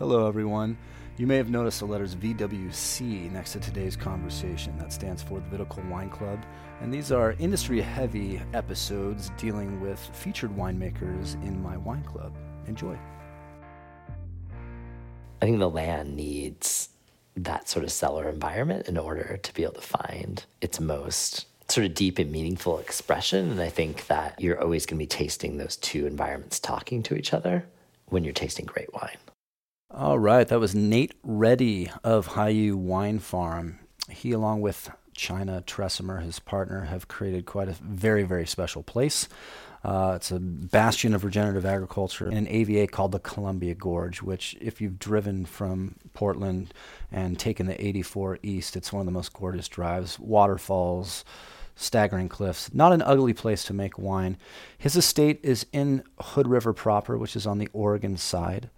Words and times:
Hello, 0.00 0.26
everyone. 0.26 0.78
You 1.18 1.26
may 1.26 1.36
have 1.36 1.50
noticed 1.50 1.80
the 1.80 1.84
letters 1.84 2.14
VWC 2.14 3.30
next 3.32 3.52
to 3.52 3.60
today's 3.60 3.96
conversation. 3.96 4.78
That 4.78 4.94
stands 4.94 5.22
for 5.22 5.40
the 5.40 5.58
Viticole 5.58 5.90
Wine 5.90 6.08
Club. 6.08 6.42
And 6.80 6.90
these 6.90 7.12
are 7.12 7.32
industry 7.38 7.82
heavy 7.82 8.40
episodes 8.54 9.30
dealing 9.36 9.78
with 9.78 9.98
featured 10.14 10.56
winemakers 10.56 11.34
in 11.46 11.62
my 11.62 11.76
wine 11.76 12.02
club. 12.02 12.34
Enjoy. 12.66 12.98
I 15.42 15.44
think 15.44 15.58
the 15.58 15.68
land 15.68 16.16
needs 16.16 16.88
that 17.36 17.68
sort 17.68 17.84
of 17.84 17.92
cellar 17.92 18.26
environment 18.30 18.88
in 18.88 18.96
order 18.96 19.38
to 19.42 19.52
be 19.52 19.64
able 19.64 19.74
to 19.74 19.82
find 19.82 20.42
its 20.62 20.80
most 20.80 21.44
sort 21.70 21.84
of 21.84 21.92
deep 21.92 22.18
and 22.18 22.32
meaningful 22.32 22.78
expression. 22.78 23.50
And 23.50 23.60
I 23.60 23.68
think 23.68 24.06
that 24.06 24.40
you're 24.40 24.62
always 24.62 24.86
going 24.86 24.96
to 24.96 25.02
be 25.02 25.06
tasting 25.06 25.58
those 25.58 25.76
two 25.76 26.06
environments 26.06 26.58
talking 26.58 27.02
to 27.02 27.16
each 27.16 27.34
other 27.34 27.66
when 28.06 28.24
you're 28.24 28.32
tasting 28.32 28.64
great 28.64 28.90
wine. 28.94 29.18
All 29.92 30.20
right, 30.20 30.46
that 30.46 30.60
was 30.60 30.72
Nate 30.72 31.14
Ready 31.24 31.90
of 32.04 32.28
Hiyu 32.28 32.76
Wine 32.76 33.18
Farm. 33.18 33.80
He, 34.08 34.30
along 34.30 34.60
with 34.60 34.88
China 35.16 35.64
Tresemer, 35.66 36.22
his 36.22 36.38
partner, 36.38 36.82
have 36.82 37.08
created 37.08 37.44
quite 37.44 37.68
a 37.68 37.72
very, 37.72 38.22
very 38.22 38.46
special 38.46 38.84
place. 38.84 39.28
Uh, 39.82 40.12
it's 40.14 40.30
a 40.30 40.38
bastion 40.38 41.12
of 41.12 41.24
regenerative 41.24 41.66
agriculture 41.66 42.28
in 42.28 42.36
an 42.36 42.46
AVA 42.46 42.86
called 42.86 43.10
the 43.10 43.18
Columbia 43.18 43.74
Gorge, 43.74 44.22
which, 44.22 44.56
if 44.60 44.80
you've 44.80 45.00
driven 45.00 45.44
from 45.44 45.96
Portland 46.14 46.72
and 47.10 47.36
taken 47.36 47.66
the 47.66 47.84
84 47.84 48.38
east, 48.44 48.76
it's 48.76 48.92
one 48.92 49.00
of 49.00 49.06
the 49.06 49.12
most 49.12 49.32
gorgeous 49.32 49.66
drives. 49.66 50.20
Waterfalls, 50.20 51.24
staggering 51.74 52.28
cliffs. 52.28 52.72
Not 52.72 52.92
an 52.92 53.02
ugly 53.02 53.32
place 53.32 53.64
to 53.64 53.74
make 53.74 53.98
wine. 53.98 54.36
His 54.78 54.94
estate 54.94 55.40
is 55.42 55.66
in 55.72 56.04
Hood 56.20 56.46
River 56.46 56.72
proper, 56.72 57.18
which 57.18 57.34
is 57.34 57.44
on 57.44 57.58
the 57.58 57.68
Oregon 57.72 58.16
side 58.16 58.70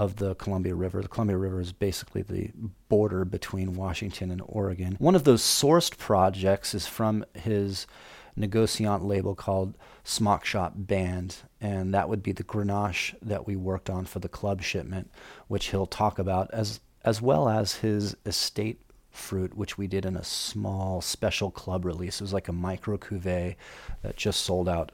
of 0.00 0.16
the 0.16 0.34
Columbia 0.36 0.74
River. 0.74 1.02
The 1.02 1.08
Columbia 1.08 1.36
River 1.36 1.60
is 1.60 1.72
basically 1.72 2.22
the 2.22 2.50
border 2.88 3.26
between 3.26 3.74
Washington 3.74 4.30
and 4.30 4.40
Oregon. 4.46 4.96
One 4.98 5.14
of 5.14 5.24
those 5.24 5.42
sourced 5.42 5.98
projects 5.98 6.74
is 6.74 6.86
from 6.86 7.22
his 7.34 7.86
negociant 8.34 9.04
label 9.04 9.34
called 9.34 9.76
Smockshop 10.02 10.72
Band, 10.74 11.36
and 11.60 11.92
that 11.92 12.08
would 12.08 12.22
be 12.22 12.32
the 12.32 12.42
Grenache 12.42 13.14
that 13.20 13.46
we 13.46 13.56
worked 13.56 13.90
on 13.90 14.06
for 14.06 14.20
the 14.20 14.28
club 14.28 14.62
shipment, 14.62 15.10
which 15.48 15.66
he'll 15.66 15.86
talk 15.86 16.18
about 16.18 16.50
as 16.50 16.80
as 17.04 17.20
well 17.20 17.48
as 17.48 17.76
his 17.76 18.16
estate 18.24 18.80
fruit, 19.10 19.54
which 19.54 19.76
we 19.76 19.86
did 19.86 20.06
in 20.06 20.16
a 20.16 20.24
small 20.24 21.02
special 21.02 21.50
club 21.50 21.84
release. 21.84 22.20
It 22.20 22.24
was 22.24 22.32
like 22.32 22.48
a 22.48 22.52
micro 22.52 22.96
cuvee 22.96 23.56
that 24.02 24.16
just 24.16 24.42
sold 24.42 24.68
out 24.68 24.92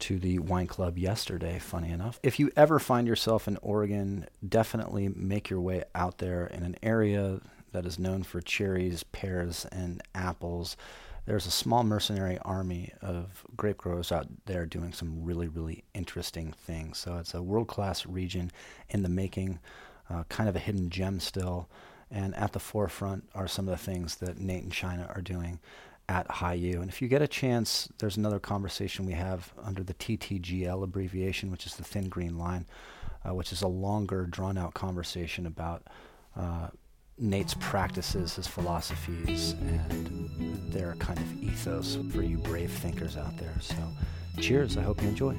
to 0.00 0.18
the 0.18 0.38
wine 0.38 0.66
club 0.66 0.98
yesterday, 0.98 1.58
funny 1.58 1.90
enough. 1.90 2.18
If 2.22 2.38
you 2.38 2.50
ever 2.56 2.78
find 2.78 3.06
yourself 3.06 3.48
in 3.48 3.58
Oregon, 3.62 4.26
definitely 4.46 5.08
make 5.08 5.50
your 5.50 5.60
way 5.60 5.84
out 5.94 6.18
there 6.18 6.46
in 6.46 6.62
an 6.62 6.76
area 6.82 7.40
that 7.72 7.86
is 7.86 7.98
known 7.98 8.22
for 8.22 8.40
cherries, 8.40 9.02
pears, 9.02 9.66
and 9.72 10.02
apples. 10.14 10.76
There's 11.26 11.46
a 11.46 11.50
small 11.50 11.82
mercenary 11.82 12.38
army 12.38 12.92
of 13.02 13.44
grape 13.56 13.78
growers 13.78 14.12
out 14.12 14.28
there 14.46 14.64
doing 14.64 14.92
some 14.92 15.24
really, 15.24 15.48
really 15.48 15.84
interesting 15.92 16.52
things. 16.52 16.98
So 16.98 17.16
it's 17.18 17.34
a 17.34 17.42
world 17.42 17.66
class 17.66 18.06
region 18.06 18.52
in 18.88 19.02
the 19.02 19.08
making, 19.08 19.58
uh, 20.08 20.22
kind 20.28 20.48
of 20.48 20.56
a 20.56 20.60
hidden 20.60 20.88
gem 20.88 21.18
still. 21.20 21.68
And 22.10 22.34
at 22.36 22.52
the 22.52 22.60
forefront 22.60 23.28
are 23.34 23.48
some 23.48 23.66
of 23.66 23.72
the 23.76 23.84
things 23.84 24.16
that 24.16 24.38
Nate 24.38 24.62
and 24.62 24.72
China 24.72 25.10
are 25.14 25.20
doing 25.20 25.58
at 26.08 26.28
Hiyu. 26.28 26.80
And 26.80 26.88
if 26.88 27.02
you 27.02 27.08
get 27.08 27.22
a 27.22 27.28
chance, 27.28 27.88
there's 27.98 28.16
another 28.16 28.38
conversation 28.38 29.06
we 29.06 29.12
have 29.12 29.52
under 29.62 29.82
the 29.82 29.94
TTGL 29.94 30.82
abbreviation, 30.82 31.50
which 31.50 31.66
is 31.66 31.76
the 31.76 31.84
thin 31.84 32.08
green 32.08 32.38
line, 32.38 32.66
uh, 33.28 33.34
which 33.34 33.52
is 33.52 33.62
a 33.62 33.68
longer, 33.68 34.26
drawn 34.26 34.56
out 34.56 34.74
conversation 34.74 35.46
about 35.46 35.82
uh, 36.36 36.68
Nate's 37.18 37.54
practices, 37.54 38.36
his 38.36 38.46
philosophies, 38.46 39.52
and 39.52 40.72
their 40.72 40.94
kind 40.98 41.18
of 41.18 41.42
ethos 41.42 41.98
for 42.12 42.22
you 42.22 42.36
brave 42.38 42.70
thinkers 42.70 43.16
out 43.16 43.36
there. 43.38 43.54
So, 43.60 43.74
cheers. 44.38 44.76
I 44.76 44.82
hope 44.82 45.02
you 45.02 45.08
enjoy. 45.08 45.36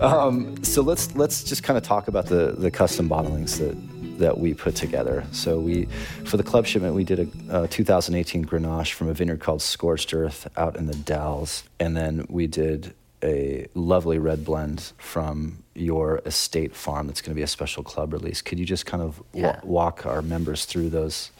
Um, 0.00 0.62
so 0.62 0.82
let's 0.82 1.14
let's 1.16 1.42
just 1.42 1.64
kind 1.64 1.76
of 1.76 1.82
talk 1.82 2.06
about 2.06 2.26
the 2.26 2.54
the 2.56 2.70
custom 2.70 3.08
bottlings 3.08 3.58
that 3.58 3.76
that 4.18 4.38
we 4.38 4.54
put 4.54 4.76
together. 4.76 5.24
So 5.32 5.58
we, 5.58 5.86
for 6.24 6.36
the 6.36 6.42
club 6.42 6.66
shipment, 6.66 6.94
we 6.94 7.04
did 7.04 7.20
a, 7.50 7.64
a 7.64 7.68
2018 7.68 8.44
Grenache 8.44 8.92
from 8.92 9.08
a 9.08 9.14
vineyard 9.14 9.40
called 9.40 9.62
Scorched 9.62 10.12
Earth 10.12 10.48
out 10.56 10.76
in 10.76 10.86
the 10.86 10.96
Dalles, 10.96 11.64
and 11.80 11.96
then 11.96 12.26
we 12.28 12.46
did 12.46 12.94
a 13.22 13.66
lovely 13.74 14.18
red 14.18 14.44
blend 14.44 14.92
from 14.98 15.62
your 15.74 16.20
estate 16.24 16.74
farm 16.74 17.06
that's 17.06 17.20
going 17.20 17.32
to 17.32 17.36
be 17.36 17.42
a 17.42 17.48
special 17.48 17.82
club 17.82 18.12
release. 18.12 18.42
Could 18.42 18.58
you 18.58 18.64
just 18.64 18.86
kind 18.86 19.02
of 19.02 19.22
yeah. 19.32 19.60
wa- 19.62 19.84
walk 19.84 20.06
our 20.06 20.22
members 20.22 20.64
through 20.64 20.90
those? 20.90 21.30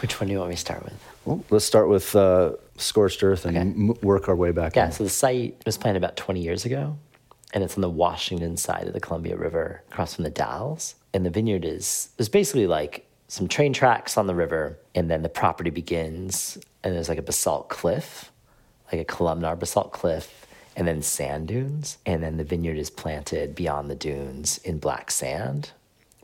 Which 0.00 0.20
one 0.20 0.28
do 0.28 0.32
you 0.32 0.38
want 0.38 0.50
me 0.50 0.56
to 0.56 0.60
start 0.60 0.84
with? 0.84 0.94
Well, 1.24 1.44
let's 1.50 1.64
start 1.64 1.88
with 1.88 2.14
uh, 2.14 2.52
Scorched 2.76 3.22
Earth 3.22 3.44
and 3.44 3.56
okay. 3.56 3.68
m- 3.68 3.94
work 4.02 4.28
our 4.28 4.36
way 4.36 4.50
back. 4.50 4.76
Yeah, 4.76 4.86
in. 4.86 4.92
so 4.92 5.04
the 5.04 5.10
site 5.10 5.60
was 5.66 5.76
planted 5.76 5.98
about 5.98 6.16
20 6.16 6.40
years 6.40 6.64
ago, 6.64 6.96
and 7.52 7.62
it's 7.62 7.76
on 7.76 7.82
the 7.82 7.90
Washington 7.90 8.56
side 8.56 8.86
of 8.86 8.92
the 8.92 9.00
Columbia 9.00 9.36
River, 9.36 9.82
across 9.90 10.14
from 10.14 10.24
the 10.24 10.30
Dalles. 10.30 10.94
And 11.14 11.24
the 11.24 11.30
vineyard 11.30 11.64
is 11.64 12.10
is 12.18 12.28
basically 12.28 12.66
like 12.66 13.06
some 13.28 13.46
train 13.46 13.72
tracks 13.72 14.16
on 14.16 14.26
the 14.26 14.34
river, 14.34 14.78
and 14.94 15.10
then 15.10 15.22
the 15.22 15.28
property 15.28 15.70
begins, 15.70 16.58
and 16.82 16.94
there's 16.94 17.08
like 17.08 17.18
a 17.18 17.22
basalt 17.22 17.68
cliff, 17.68 18.32
like 18.90 19.00
a 19.00 19.04
columnar 19.04 19.54
basalt 19.54 19.92
cliff, 19.92 20.46
and 20.76 20.88
then 20.88 21.02
sand 21.02 21.48
dunes. 21.48 21.98
And 22.06 22.22
then 22.22 22.36
the 22.36 22.44
vineyard 22.44 22.78
is 22.78 22.90
planted 22.90 23.54
beyond 23.54 23.90
the 23.90 23.94
dunes 23.94 24.58
in 24.58 24.78
black 24.78 25.10
sand 25.10 25.72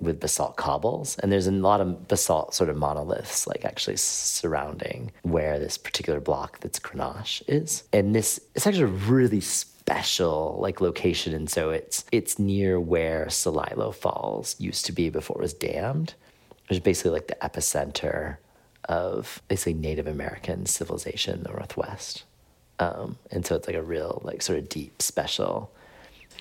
with 0.00 0.20
basalt 0.20 0.56
cobbles. 0.56 1.18
And 1.18 1.30
there's 1.30 1.46
a 1.46 1.52
lot 1.52 1.80
of 1.80 2.08
basalt 2.08 2.54
sort 2.54 2.70
of 2.70 2.76
monoliths, 2.76 3.46
like 3.46 3.64
actually 3.64 3.96
surrounding 3.96 5.12
where 5.22 5.58
this 5.58 5.78
particular 5.78 6.20
block 6.20 6.60
that's 6.60 6.78
Grenache 6.78 7.42
is. 7.48 7.84
And 7.92 8.14
this, 8.14 8.40
it's 8.54 8.66
actually 8.66 8.84
a 8.84 8.86
really 8.86 9.40
special 9.84 10.56
like 10.60 10.80
location. 10.80 11.34
And 11.34 11.50
so 11.50 11.70
it's, 11.70 12.06
it's 12.10 12.38
near 12.38 12.80
where 12.80 13.26
Celilo 13.26 13.94
Falls 13.94 14.56
used 14.58 14.86
to 14.86 14.92
be 14.92 15.10
before 15.10 15.36
it 15.36 15.42
was 15.42 15.52
dammed. 15.52 16.14
It's 16.70 16.80
basically 16.80 17.10
like 17.10 17.26
the 17.26 17.36
epicenter 17.42 18.38
of 18.88 19.42
basically 19.48 19.74
Native 19.74 20.06
American 20.06 20.64
civilization 20.64 21.34
in 21.34 21.42
the 21.42 21.50
Northwest. 21.50 22.24
Um, 22.78 23.18
and 23.30 23.44
so 23.44 23.54
it's 23.56 23.66
like 23.66 23.76
a 23.76 23.82
real, 23.82 24.22
like, 24.24 24.40
sort 24.40 24.58
of 24.58 24.68
deep, 24.68 25.02
special 25.02 25.70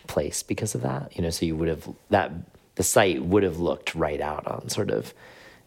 place 0.07 0.41
because 0.41 0.73
of 0.73 0.81
that. 0.81 1.15
You 1.15 1.23
know, 1.23 1.29
so 1.29 1.45
you 1.45 1.57
would 1.57 1.67
have 1.67 1.89
that 2.09 2.31
the 2.75 2.83
site 2.83 3.23
would 3.23 3.43
have 3.43 3.59
looked 3.59 3.93
right 3.93 4.21
out 4.21 4.47
on 4.47 4.69
sort 4.69 4.89
of 4.89 5.13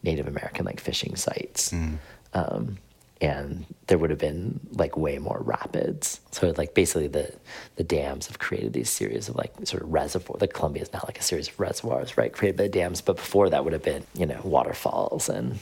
Native 0.03 0.27
American 0.27 0.65
like 0.65 0.81
fishing 0.81 1.15
sites. 1.15 1.73
Mm. 1.73 1.99
Um, 2.33 2.79
and 3.21 3.65
there 3.87 3.99
would 3.99 4.11
have 4.11 4.19
been 4.19 4.61
like 4.73 4.97
way 4.97 5.19
more 5.19 5.41
rapids. 5.43 6.21
So 6.33 6.53
like 6.57 6.75
basically 6.75 7.09
the 7.09 7.33
the 7.77 7.85
dams 7.85 8.27
have 8.27 8.39
created 8.39 8.73
these 8.73 8.91
series 8.91 9.29
of 9.29 9.37
like 9.37 9.53
sort 9.65 9.83
of 9.83 9.93
reservoir. 9.93 10.39
The 10.39 10.49
Columbia 10.49 10.83
is 10.83 10.93
now 10.93 11.03
like 11.05 11.19
a 11.19 11.23
series 11.23 11.49
of 11.49 11.59
reservoirs, 11.59 12.17
right? 12.17 12.33
Created 12.33 12.57
by 12.57 12.65
the 12.65 12.69
dams, 12.69 13.01
but 13.01 13.17
before 13.17 13.51
that 13.51 13.65
would 13.65 13.73
have 13.73 13.83
been 13.83 14.05
you 14.15 14.27
know 14.27 14.41
waterfalls 14.45 15.29
and 15.29 15.59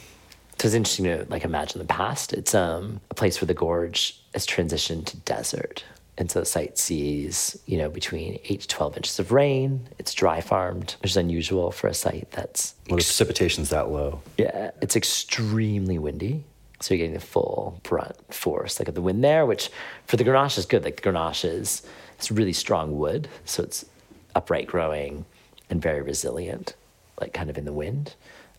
so 0.59 0.66
it's 0.66 0.75
interesting 0.75 1.04
to 1.06 1.26
like 1.28 1.44
imagine 1.44 1.81
the 1.81 1.84
past. 1.84 2.32
It's 2.32 2.54
um, 2.54 3.00
a 3.10 3.14
place 3.14 3.41
where 3.41 3.47
the 3.47 3.54
gorge 3.54 4.20
has 4.32 4.47
transitioned 4.47 5.06
to 5.06 5.16
desert. 5.19 5.84
And 6.16 6.31
so 6.31 6.41
the 6.41 6.47
site 6.47 6.78
sees, 6.78 7.59
you 7.66 7.76
know, 7.76 7.88
between 7.88 8.38
eight 8.44 8.60
to 8.60 8.69
12 8.69 8.98
inches 8.98 9.19
of 9.19 9.32
rain. 9.32 9.88
It's 9.98 10.14
dry 10.14 10.41
farmed, 10.41 10.94
which 11.03 11.10
is 11.10 11.16
unusual 11.16 11.72
for 11.72 11.88
a 11.88 11.94
site 11.94 12.31
that's. 12.31 12.75
Well, 12.88 12.98
the 12.98 13.03
precipitation's 13.03 13.70
that 13.70 13.91
low. 13.91 14.22
Yeah. 14.38 14.70
It's 14.81 14.94
extremely 14.94 15.98
windy. 15.98 16.44
So 16.84 16.92
you're 16.92 16.98
getting 16.98 17.14
the 17.14 17.20
full 17.20 17.80
brunt 17.82 18.34
force, 18.34 18.78
like 18.78 18.88
of 18.88 18.94
the 18.94 19.00
wind 19.00 19.24
there, 19.24 19.46
which 19.46 19.70
for 20.04 20.18
the 20.18 20.24
Grenache 20.24 20.58
is 20.58 20.66
good. 20.66 20.84
Like 20.84 21.00
the 21.00 21.10
Grenache 21.10 21.46
is, 21.46 21.82
it's 22.18 22.30
really 22.30 22.52
strong 22.52 22.98
wood. 22.98 23.26
So 23.46 23.62
it's 23.62 23.86
upright 24.34 24.66
growing 24.66 25.25
and 25.70 25.81
very 25.81 26.02
resilient, 26.02 26.75
like 27.19 27.32
kind 27.32 27.48
of 27.48 27.56
in 27.56 27.64
the 27.64 27.72
wind. 27.72 28.16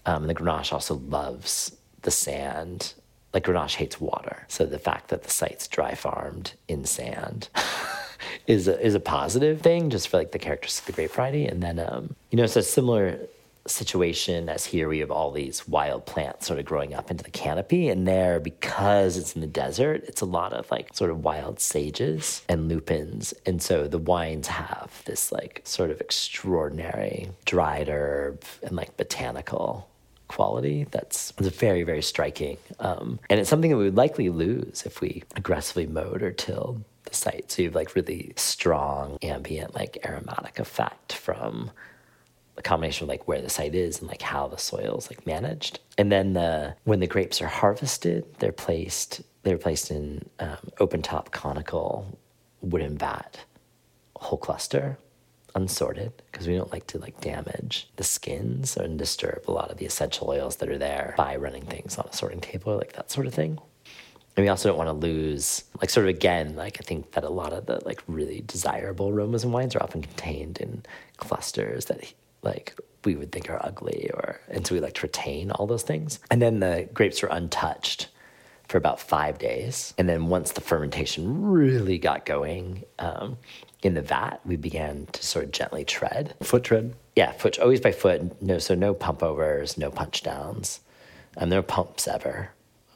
Um, 0.07 0.23
and 0.23 0.29
the 0.29 0.33
Grenache 0.33 0.73
also 0.73 0.95
loves 0.95 1.77
the 2.01 2.09
sand. 2.09 2.95
Like 3.31 3.43
Grenache 3.43 3.75
hates 3.75 4.01
water, 4.01 4.45
so 4.47 4.65
the 4.65 4.79
fact 4.79 5.09
that 5.09 5.21
the 5.21 5.29
site's 5.29 5.67
dry 5.67 5.93
farmed 5.93 6.53
in 6.67 6.83
sand 6.83 7.49
is 8.47 8.67
a, 8.67 8.83
is 8.83 8.95
a 8.95 8.99
positive 8.99 9.61
thing, 9.61 9.91
just 9.91 10.07
for 10.07 10.17
like 10.17 10.31
the 10.31 10.39
characteristics 10.39 10.79
of 10.79 10.87
the 10.87 10.93
grape 10.93 11.11
variety. 11.11 11.45
And 11.45 11.61
then 11.61 11.77
um, 11.77 12.15
you 12.31 12.37
know, 12.37 12.43
it's 12.43 12.55
a 12.55 12.63
similar 12.63 13.19
situation 13.67 14.47
as 14.47 14.65
here 14.65 14.87
we 14.87 14.99
have 14.99 15.09
all 15.09 15.31
these 15.31 15.67
wild 15.67 16.05
plants 16.05 16.45
sort 16.45 16.59
of 16.59 16.65
growing 16.65 16.93
up 16.93 17.09
into 17.09 17.23
the 17.23 17.31
canopy 17.31 17.89
and 17.89 18.07
there 18.07 18.39
because 18.39 19.17
it's 19.17 19.33
in 19.33 19.41
the 19.41 19.47
desert 19.47 20.03
it's 20.07 20.21
a 20.21 20.25
lot 20.25 20.53
of 20.53 20.69
like 20.69 20.93
sort 20.93 21.09
of 21.09 21.23
wild 21.23 21.59
sages 21.59 22.43
and 22.47 22.69
lupins 22.69 23.33
and 23.45 23.61
so 23.61 23.87
the 23.87 23.97
wines 23.97 24.47
have 24.47 25.01
this 25.05 25.31
like 25.31 25.61
sort 25.63 25.89
of 25.89 25.99
extraordinary 25.99 27.29
dried 27.45 27.89
herb 27.89 28.43
and 28.61 28.75
like 28.75 28.95
botanical 28.97 29.89
quality 30.27 30.85
that's 30.91 31.31
very, 31.37 31.83
very 31.83 32.01
striking. 32.01 32.57
Um, 32.79 33.19
and 33.29 33.39
it's 33.39 33.49
something 33.49 33.71
that 33.71 33.77
we 33.77 33.85
would 33.85 33.95
likely 33.95 34.29
lose 34.29 34.83
if 34.85 35.01
we 35.01 35.23
aggressively 35.35 35.87
mowed 35.87 36.21
or 36.21 36.31
tilled 36.31 36.83
the 37.05 37.13
site. 37.13 37.51
So 37.51 37.61
you 37.61 37.67
have 37.69 37.75
like 37.75 37.95
really 37.95 38.33
strong 38.35 39.17
ambient, 39.21 39.75
like 39.75 39.97
aromatic 40.05 40.59
effect 40.59 41.13
from 41.13 41.71
a 42.57 42.61
combination 42.61 43.05
of 43.05 43.09
like 43.09 43.27
where 43.27 43.41
the 43.41 43.49
site 43.49 43.75
is 43.75 43.99
and 43.99 44.07
like 44.07 44.21
how 44.21 44.47
the 44.47 44.57
soil 44.57 44.97
is 44.97 45.09
like 45.09 45.25
managed. 45.25 45.79
And 45.97 46.11
then 46.11 46.33
the 46.33 46.75
when 46.83 46.99
the 46.99 47.07
grapes 47.07 47.41
are 47.41 47.47
harvested, 47.47 48.25
they're 48.39 48.51
placed 48.51 49.21
they're 49.43 49.57
placed 49.57 49.91
in 49.91 50.27
um, 50.39 50.57
open 50.79 51.01
top 51.01 51.31
conical 51.31 52.17
wooden 52.61 52.97
vat, 52.97 53.39
whole 54.15 54.39
cluster, 54.39 54.97
unsorted 55.53 56.11
because 56.31 56.47
we 56.47 56.55
don't 56.55 56.71
like 56.71 56.87
to 56.87 56.97
like 56.97 57.19
damage 57.21 57.89
the 57.95 58.03
skins 58.03 58.75
and 58.75 58.97
disturb 58.97 59.43
a 59.47 59.51
lot 59.51 59.71
of 59.71 59.77
the 59.77 59.85
essential 59.85 60.29
oils 60.29 60.57
that 60.57 60.69
are 60.69 60.77
there 60.77 61.13
by 61.17 61.35
running 61.35 61.65
things 61.65 61.97
on 61.97 62.07
a 62.09 62.13
sorting 62.13 62.41
table, 62.41 62.73
or 62.73 62.77
like 62.77 62.93
that 62.93 63.11
sort 63.11 63.27
of 63.27 63.33
thing. 63.33 63.59
And 64.35 64.43
we 64.43 64.49
also 64.49 64.67
don't 64.67 64.77
want 64.77 64.89
to 64.89 65.07
lose, 65.07 65.63
like, 65.79 65.89
sort 65.89 66.07
of 66.07 66.09
again, 66.09 66.57
like, 66.57 66.77
I 66.81 66.83
think 66.83 67.13
that 67.13 67.23
a 67.23 67.29
lot 67.29 67.53
of 67.53 67.67
the, 67.67 67.79
like, 67.85 68.03
really 68.05 68.43
desirable 68.45 69.07
aromas 69.07 69.45
and 69.45 69.53
wines 69.53 69.77
are 69.77 69.81
often 69.81 70.01
contained 70.01 70.57
in 70.57 70.83
clusters 71.15 71.85
that, 71.85 72.13
like, 72.45 72.77
we 73.03 73.15
would 73.15 73.31
think 73.31 73.49
are 73.49 73.63
ugly, 73.63 74.09
or, 74.13 74.39
and 74.49 74.65
so 74.65 74.73
we 74.75 74.81
like 74.81 74.93
to 74.95 75.01
retain 75.03 75.51
all 75.51 75.67
those 75.67 75.83
things. 75.83 76.19
And 76.31 76.41
then 76.41 76.59
the 76.59 76.89
grapes 76.93 77.21
were 77.21 77.29
untouched 77.29 78.07
for 78.67 78.77
about 78.77 78.99
five 78.99 79.37
days. 79.37 79.93
And 79.97 80.09
then 80.09 80.27
once 80.27 80.51
the 80.51 80.61
fermentation 80.61 81.51
really 81.51 81.97
got 81.99 82.25
going 82.25 82.83
um, 82.97 83.37
in 83.83 83.93
the 83.93 84.01
vat, 84.01 84.39
we 84.45 84.55
began 84.55 85.07
to 85.11 85.23
sort 85.23 85.45
of 85.45 85.51
gently 85.51 85.85
tread. 85.85 86.33
Foot 86.41 86.63
tread? 86.63 86.95
Yeah, 87.15 87.31
foot, 87.33 87.59
always 87.59 87.79
by 87.79 87.91
foot. 87.91 88.41
No, 88.41 88.57
so 88.57 88.73
no 88.73 88.93
pump 88.93 89.21
overs, 89.21 89.77
no 89.77 89.91
punch 89.91 90.23
downs. 90.23 90.79
and 91.37 91.49
no 91.49 91.61
pumps 91.61 92.07
ever 92.07 92.49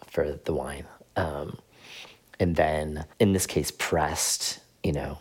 for 0.08 0.40
the 0.46 0.54
wine. 0.54 0.86
Um, 1.16 1.60
and 2.40 2.56
then 2.56 3.06
in 3.20 3.34
this 3.34 3.46
case, 3.46 3.72
pressed, 3.72 4.60
you 4.84 4.94
know, 4.94 5.20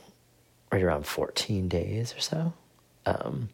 right 0.70 0.82
around 0.82 1.06
14 1.06 1.68
days 1.68 2.14
or 2.14 2.20
so. 2.20 2.52
Um, 3.06 3.48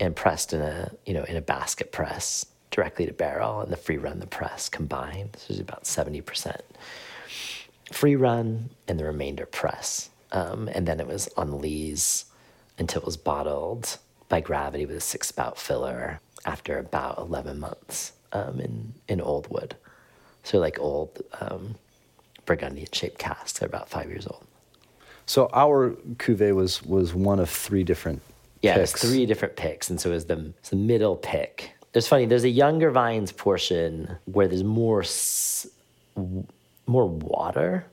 and 0.00 0.14
pressed 0.14 0.52
in 0.52 0.60
a, 0.60 0.92
you 1.06 1.14
know, 1.14 1.24
in 1.24 1.36
a 1.36 1.40
basket 1.40 1.92
press 1.92 2.46
directly 2.70 3.06
to 3.06 3.12
barrel 3.12 3.60
and 3.60 3.72
the 3.72 3.76
free 3.76 3.98
run, 3.98 4.18
the 4.18 4.26
press 4.26 4.68
combined. 4.68 5.32
This 5.32 5.50
is 5.50 5.60
about 5.60 5.84
70% 5.84 6.60
free 7.92 8.16
run 8.16 8.70
and 8.88 8.98
the 8.98 9.04
remainder 9.04 9.46
press. 9.46 10.10
Um, 10.32 10.68
and 10.68 10.86
then 10.86 11.00
it 11.00 11.06
was 11.06 11.28
on 11.36 11.60
lees 11.60 12.24
until 12.78 13.02
it 13.02 13.06
was 13.06 13.16
bottled 13.16 13.98
by 14.28 14.40
gravity 14.40 14.86
with 14.86 14.96
a 14.96 15.00
six 15.00 15.28
spout 15.28 15.58
filler 15.58 16.20
after 16.44 16.78
about 16.78 17.18
11 17.18 17.60
months 17.60 18.12
um, 18.32 18.58
in, 18.60 18.94
in 19.08 19.20
old 19.20 19.48
wood. 19.48 19.76
So, 20.42 20.58
like 20.58 20.78
old 20.78 21.22
um, 21.40 21.76
Burgundian 22.44 22.88
shaped 22.92 23.18
casks, 23.18 23.58
they're 23.58 23.68
about 23.68 23.88
five 23.88 24.10
years 24.10 24.26
old. 24.26 24.44
So 25.26 25.48
our 25.54 25.92
cuvee 26.16 26.54
was 26.54 26.82
was 26.82 27.14
one 27.14 27.40
of 27.40 27.48
three 27.48 27.82
different 27.82 28.20
Yeah, 28.64 28.76
picks. 28.76 28.92
there's 28.92 29.12
three 29.12 29.26
different 29.26 29.56
picks, 29.56 29.90
and 29.90 30.00
so 30.00 30.10
it 30.10 30.14
was 30.14 30.24
the, 30.26 30.52
it's 30.58 30.70
the 30.70 30.76
middle 30.76 31.16
pick. 31.16 31.72
There's 31.92 32.08
funny. 32.08 32.26
There's 32.26 32.44
a 32.44 32.48
younger 32.48 32.90
vines 32.90 33.30
portion 33.32 34.16
where 34.24 34.48
there's 34.48 34.64
more 34.64 35.02
s- 35.02 35.66
more 36.86 37.06
water, 37.08 37.86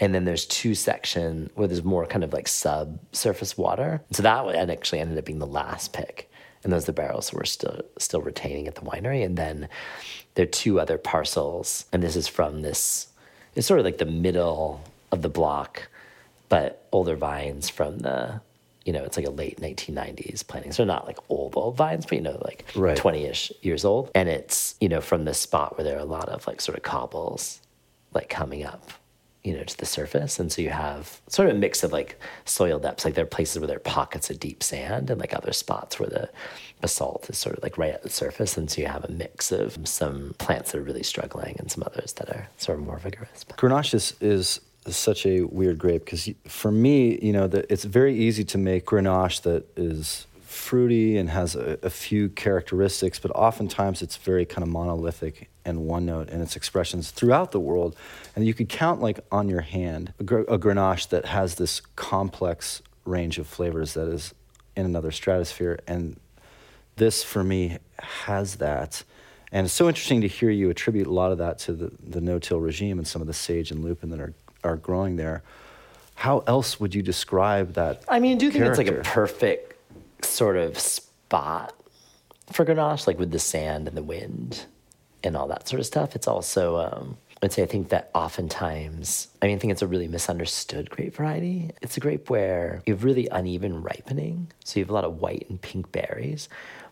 and 0.00 0.14
then 0.14 0.24
there's 0.24 0.46
two 0.46 0.74
section 0.74 1.50
where 1.54 1.68
there's 1.68 1.84
more 1.84 2.06
kind 2.06 2.24
of 2.24 2.32
like 2.32 2.48
subsurface 2.48 3.56
water. 3.56 4.00
So 4.12 4.22
that 4.22 4.44
one 4.44 4.56
actually 4.70 5.00
ended 5.00 5.18
up 5.18 5.24
being 5.24 5.38
the 5.38 5.46
last 5.46 5.92
pick, 5.92 6.30
and 6.62 6.72
those 6.72 6.84
are 6.84 6.86
the 6.86 6.92
barrels 6.92 7.32
we're 7.32 7.44
still 7.44 7.80
still 7.98 8.20
retaining 8.20 8.66
at 8.68 8.74
the 8.76 8.80
winery. 8.82 9.24
And 9.24 9.36
then 9.36 9.68
there 10.34 10.44
are 10.44 10.46
two 10.46 10.80
other 10.80 10.98
parcels, 10.98 11.84
and 11.92 12.02
this 12.02 12.16
is 12.16 12.28
from 12.28 12.62
this. 12.62 13.08
It's 13.54 13.66
sort 13.66 13.78
of 13.80 13.84
like 13.86 13.98
the 13.98 14.04
middle 14.06 14.82
of 15.12 15.22
the 15.22 15.28
block 15.28 15.88
but 16.48 16.86
older 16.92 17.16
vines 17.16 17.68
from 17.70 17.98
the 18.00 18.40
you 18.84 18.92
know 18.92 19.02
it's 19.02 19.16
like 19.16 19.26
a 19.26 19.30
late 19.30 19.60
1990s 19.60 20.46
planting 20.46 20.72
so 20.72 20.84
not 20.84 21.06
like 21.06 21.18
old 21.28 21.56
old 21.56 21.76
vines 21.76 22.04
but 22.04 22.12
you 22.14 22.20
know 22.20 22.38
like 22.44 22.64
Right. 22.74 22.98
20ish 22.98 23.52
years 23.62 23.84
old. 23.84 24.10
And 24.14 24.28
it's 24.28 24.74
you 24.80 24.88
know 24.88 25.00
from 25.00 25.24
this 25.24 25.38
spot 25.38 25.76
where 25.76 25.84
there 25.84 25.96
are 25.96 26.00
a 26.00 26.04
lot 26.04 26.28
of 26.28 26.46
like 26.46 26.60
sort 26.60 26.76
of 26.76 26.82
cobbles 26.84 27.60
like 28.12 28.28
coming 28.28 28.64
up 28.64 28.90
you 29.42 29.54
know 29.54 29.62
to 29.62 29.76
the 29.76 29.86
surface. 29.86 30.38
And 30.40 30.50
so 30.50 30.62
you 30.62 30.70
have 30.70 31.20
sort 31.28 31.48
of 31.50 31.56
a 31.56 31.58
mix 31.58 31.82
of 31.84 31.92
like 31.92 32.18
soil 32.46 32.78
depths. 32.78 33.04
Like 33.04 33.14
there 33.14 33.24
are 33.24 33.28
places 33.28 33.58
where 33.60 33.66
there 33.66 33.76
are 33.76 33.80
pockets 33.80 34.30
of 34.30 34.40
deep 34.40 34.62
sand 34.62 35.10
and 35.10 35.20
like 35.20 35.34
other 35.34 35.52
spots 35.52 36.00
where 36.00 36.08
the 36.08 36.30
basalt 36.80 37.28
is 37.28 37.36
sort 37.38 37.56
of 37.56 37.62
like 37.62 37.76
right 37.78 37.92
at 37.92 38.02
the 38.02 38.10
surface. 38.10 38.56
And 38.56 38.70
so 38.70 38.80
you 38.80 38.86
have 38.86 39.04
a 39.04 39.12
mix 39.12 39.52
of 39.52 39.86
some 39.86 40.34
plants 40.38 40.72
that 40.72 40.78
are 40.78 40.82
really 40.82 41.02
struggling 41.02 41.56
and 41.58 41.70
some 41.70 41.82
others 41.84 42.14
that 42.14 42.30
are 42.30 42.48
sort 42.56 42.78
of 42.78 42.84
more 42.86 42.98
vigorous. 42.98 43.44
But 43.44 43.56
Grenache 43.58 43.94
is, 43.94 44.14
is 44.20 44.60
such 44.92 45.24
a 45.26 45.42
weird 45.42 45.78
grape 45.78 46.04
because 46.04 46.28
for 46.46 46.70
me, 46.70 47.18
you 47.22 47.32
know, 47.32 47.46
the, 47.46 47.70
it's 47.72 47.84
very 47.84 48.14
easy 48.16 48.44
to 48.44 48.58
make 48.58 48.86
Grenache 48.86 49.42
that 49.42 49.66
is 49.76 50.26
fruity 50.42 51.16
and 51.16 51.30
has 51.30 51.56
a, 51.56 51.78
a 51.82 51.90
few 51.90 52.28
characteristics, 52.28 53.18
but 53.18 53.30
oftentimes 53.32 54.02
it's 54.02 54.16
very 54.16 54.44
kind 54.44 54.62
of 54.62 54.68
monolithic 54.68 55.50
and 55.64 55.86
one 55.86 56.06
note 56.06 56.28
in 56.28 56.40
its 56.40 56.56
expressions 56.56 57.10
throughout 57.10 57.52
the 57.52 57.60
world. 57.60 57.96
And 58.36 58.46
you 58.46 58.54
could 58.54 58.68
count 58.68 59.00
like 59.00 59.20
on 59.32 59.48
your 59.48 59.62
hand 59.62 60.12
a, 60.20 60.24
gr- 60.24 60.40
a 60.40 60.58
Grenache 60.58 61.08
that 61.08 61.26
has 61.26 61.56
this 61.56 61.80
complex 61.96 62.82
range 63.04 63.38
of 63.38 63.46
flavors 63.46 63.94
that 63.94 64.08
is 64.08 64.34
in 64.76 64.86
another 64.86 65.10
stratosphere. 65.10 65.78
And 65.86 66.18
this 66.96 67.22
for 67.22 67.42
me 67.42 67.78
has 67.98 68.56
that. 68.56 69.02
And 69.52 69.66
it's 69.66 69.74
so 69.74 69.88
interesting 69.88 70.20
to 70.22 70.28
hear 70.28 70.50
you 70.50 70.70
attribute 70.70 71.06
a 71.06 71.12
lot 71.12 71.32
of 71.32 71.38
that 71.38 71.58
to 71.60 71.72
the, 71.72 71.92
the 72.02 72.20
no-till 72.20 72.60
regime 72.60 72.98
and 72.98 73.06
some 73.06 73.20
of 73.20 73.26
the 73.26 73.34
sage 73.34 73.70
and 73.70 73.84
lupin 73.84 74.10
that 74.10 74.20
are, 74.20 74.34
are 74.64 74.76
growing 74.76 75.16
there. 75.16 75.42
How 76.16 76.44
else 76.46 76.78
would 76.80 76.94
you 76.94 77.02
describe 77.02 77.74
that? 77.74 78.02
I 78.08 78.20
mean, 78.20 78.36
I 78.36 78.40
do 78.40 78.50
think 78.50 78.64
it's 78.64 78.78
like 78.78 78.88
a 78.88 79.02
perfect 79.02 79.74
sort 80.24 80.56
of 80.56 80.78
spot 80.78 81.74
for 82.52 82.64
Grenache, 82.64 83.06
like 83.06 83.18
with 83.18 83.30
the 83.30 83.38
sand 83.38 83.88
and 83.88 83.96
the 83.96 84.02
wind 84.02 84.66
and 85.22 85.36
all 85.36 85.48
that 85.48 85.68
sort 85.68 85.80
of 85.80 85.86
stuff. 85.86 86.14
It's 86.14 86.28
also, 86.28 86.76
um, 86.76 87.16
I'd 87.42 87.52
say, 87.52 87.62
I 87.62 87.66
think 87.66 87.88
that 87.88 88.10
oftentimes, 88.14 89.28
I 89.42 89.46
mean, 89.46 89.56
I 89.56 89.58
think 89.58 89.72
it's 89.72 89.82
a 89.82 89.86
really 89.86 90.08
misunderstood 90.08 90.90
grape 90.90 91.16
variety. 91.16 91.70
It's 91.82 91.96
a 91.96 92.00
grape 92.00 92.30
where 92.30 92.82
you 92.86 92.94
have 92.94 93.04
really 93.04 93.28
uneven 93.28 93.82
ripening. 93.82 94.52
So 94.64 94.78
you 94.78 94.84
have 94.84 94.90
a 94.90 94.94
lot 94.94 95.04
of 95.04 95.20
white 95.20 95.46
and 95.48 95.60
pink 95.60 95.90
berries. 95.92 96.48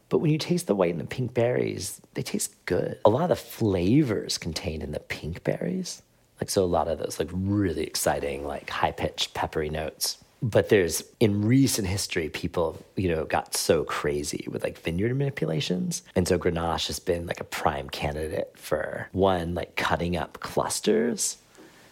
But 0.08 0.18
when 0.18 0.30
you 0.30 0.38
taste 0.38 0.66
the 0.66 0.74
white 0.74 0.90
and 0.90 1.00
the 1.00 1.06
pink 1.06 1.32
berries, 1.32 2.00
they 2.14 2.22
taste 2.22 2.54
good. 2.66 2.98
A 3.04 3.10
lot 3.10 3.22
of 3.22 3.28
the 3.30 3.36
flavors 3.36 4.36
contained 4.36 4.82
in 4.82 4.92
the 4.92 5.00
pink 5.00 5.42
berries 5.42 6.02
like 6.42 6.50
so 6.50 6.64
a 6.64 6.66
lot 6.66 6.88
of 6.88 6.98
those 6.98 7.20
like 7.20 7.28
really 7.32 7.84
exciting 7.84 8.44
like 8.44 8.68
high 8.68 8.90
pitched 8.90 9.32
peppery 9.32 9.70
notes 9.70 10.18
but 10.42 10.70
there's 10.70 11.04
in 11.20 11.44
recent 11.44 11.86
history 11.86 12.28
people 12.28 12.84
you 12.96 13.08
know 13.08 13.24
got 13.24 13.54
so 13.54 13.84
crazy 13.84 14.44
with 14.50 14.64
like 14.64 14.76
vineyard 14.80 15.14
manipulations 15.14 16.02
and 16.16 16.26
so 16.26 16.36
grenache 16.36 16.88
has 16.88 16.98
been 16.98 17.26
like 17.26 17.38
a 17.38 17.44
prime 17.44 17.88
candidate 17.88 18.52
for 18.56 19.08
one 19.12 19.54
like 19.54 19.76
cutting 19.76 20.16
up 20.16 20.40
clusters 20.40 21.36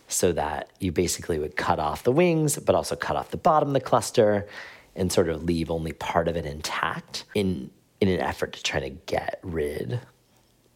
so 0.08 0.32
that 0.32 0.68
you 0.80 0.90
basically 0.90 1.38
would 1.38 1.54
cut 1.54 1.78
off 1.78 2.02
the 2.02 2.10
wings 2.10 2.58
but 2.58 2.74
also 2.74 2.96
cut 2.96 3.14
off 3.14 3.30
the 3.30 3.36
bottom 3.36 3.68
of 3.68 3.74
the 3.74 3.80
cluster 3.80 4.48
and 4.96 5.12
sort 5.12 5.28
of 5.28 5.44
leave 5.44 5.70
only 5.70 5.92
part 5.92 6.26
of 6.26 6.36
it 6.36 6.44
intact 6.44 7.24
in 7.36 7.70
in 8.00 8.08
an 8.08 8.18
effort 8.18 8.52
to 8.52 8.62
try 8.64 8.80
to 8.80 8.90
get 8.90 9.38
rid 9.44 10.00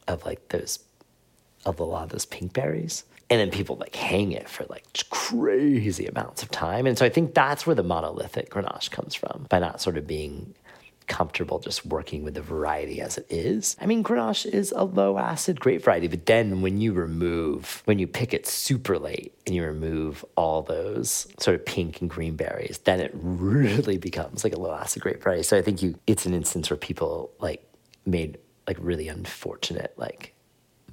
of 0.06 0.24
like 0.24 0.50
those 0.50 0.78
of 1.66 1.80
a 1.80 1.84
lot 1.84 2.04
of 2.04 2.10
those 2.10 2.26
pink 2.26 2.52
berries. 2.52 3.04
And 3.34 3.40
then 3.40 3.50
people 3.50 3.74
like 3.74 3.96
hang 3.96 4.30
it 4.30 4.48
for 4.48 4.64
like 4.66 4.84
crazy 5.10 6.06
amounts 6.06 6.44
of 6.44 6.52
time. 6.52 6.86
And 6.86 6.96
so 6.96 7.04
I 7.04 7.08
think 7.08 7.34
that's 7.34 7.66
where 7.66 7.74
the 7.74 7.82
monolithic 7.82 8.48
Grenache 8.48 8.92
comes 8.92 9.12
from 9.16 9.46
by 9.48 9.58
not 9.58 9.80
sort 9.80 9.96
of 9.96 10.06
being 10.06 10.54
comfortable 11.08 11.58
just 11.58 11.84
working 11.84 12.22
with 12.22 12.34
the 12.34 12.40
variety 12.40 13.00
as 13.00 13.18
it 13.18 13.26
is. 13.28 13.76
I 13.80 13.86
mean, 13.86 14.04
Grenache 14.04 14.46
is 14.46 14.70
a 14.70 14.84
low 14.84 15.18
acid 15.18 15.58
grape 15.58 15.82
variety, 15.82 16.06
but 16.06 16.26
then 16.26 16.62
when 16.62 16.80
you 16.80 16.92
remove, 16.92 17.82
when 17.86 17.98
you 17.98 18.06
pick 18.06 18.32
it 18.32 18.46
super 18.46 19.00
late 19.00 19.34
and 19.46 19.56
you 19.56 19.64
remove 19.64 20.24
all 20.36 20.62
those 20.62 21.26
sort 21.40 21.56
of 21.56 21.66
pink 21.66 22.00
and 22.00 22.08
green 22.08 22.36
berries, 22.36 22.78
then 22.84 23.00
it 23.00 23.10
really 23.14 23.98
becomes 23.98 24.44
like 24.44 24.54
a 24.54 24.60
low 24.60 24.72
acid 24.72 25.02
grape 25.02 25.20
variety. 25.20 25.42
So 25.42 25.58
I 25.58 25.62
think 25.62 25.82
you, 25.82 25.98
it's 26.06 26.24
an 26.24 26.34
instance 26.34 26.70
where 26.70 26.76
people 26.76 27.32
like 27.40 27.68
made 28.06 28.38
like 28.68 28.76
really 28.78 29.08
unfortunate, 29.08 29.92
like 29.96 30.34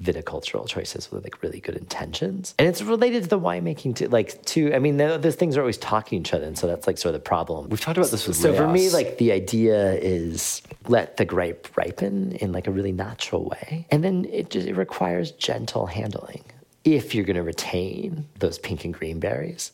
viticultural 0.02 0.68
choices 0.68 1.12
with 1.12 1.24
like 1.24 1.42
really 1.42 1.60
good 1.60 1.76
intentions. 1.76 2.56
And 2.58 2.68
it's 2.68 2.82
related 2.82 3.24
to 3.24 3.30
the 3.30 3.40
winemaking 3.40 3.96
too 3.96 4.08
like 4.08 4.44
too 4.46 4.74
i 4.74 4.80
mean 4.80 4.98
those 4.98 5.36
things 5.36 5.58
are 5.58 5.62
always 5.62 5.78
talking 5.78 6.24
to 6.24 6.30
each 6.30 6.34
other 6.34 6.46
and 6.46 6.58
so 6.58 6.68
that's 6.68 6.88
like 6.88 6.98
sort 6.98 7.16
of 7.16 7.22
the 7.22 7.28
problem. 7.28 7.70
We've 7.70 7.80
talked 7.80 7.98
about 7.98 8.12
this 8.12 8.28
with 8.28 8.38
so 8.38 8.54
for 8.54 8.68
me 8.68 8.90
like 8.90 9.18
the 9.18 9.32
idea 9.32 9.94
is 9.94 10.62
let 10.88 11.18
the 11.18 11.26
grape 11.26 11.68
ripen 11.78 12.34
in 12.34 12.52
like 12.52 12.68
a 12.68 12.72
really 12.72 12.92
natural 12.92 13.46
way 13.46 13.86
and 13.92 14.04
then 14.04 14.26
it 14.32 14.50
just 14.50 14.68
it 14.68 14.76
requires 14.76 15.32
gentle 15.32 15.86
handling. 15.86 16.44
If 16.84 17.14
you're 17.14 17.26
going 17.26 17.36
to 17.36 17.44
retain 17.44 18.28
those 18.40 18.58
pink 18.58 18.86
and 18.86 18.94
green 18.94 19.20
berries 19.20 19.72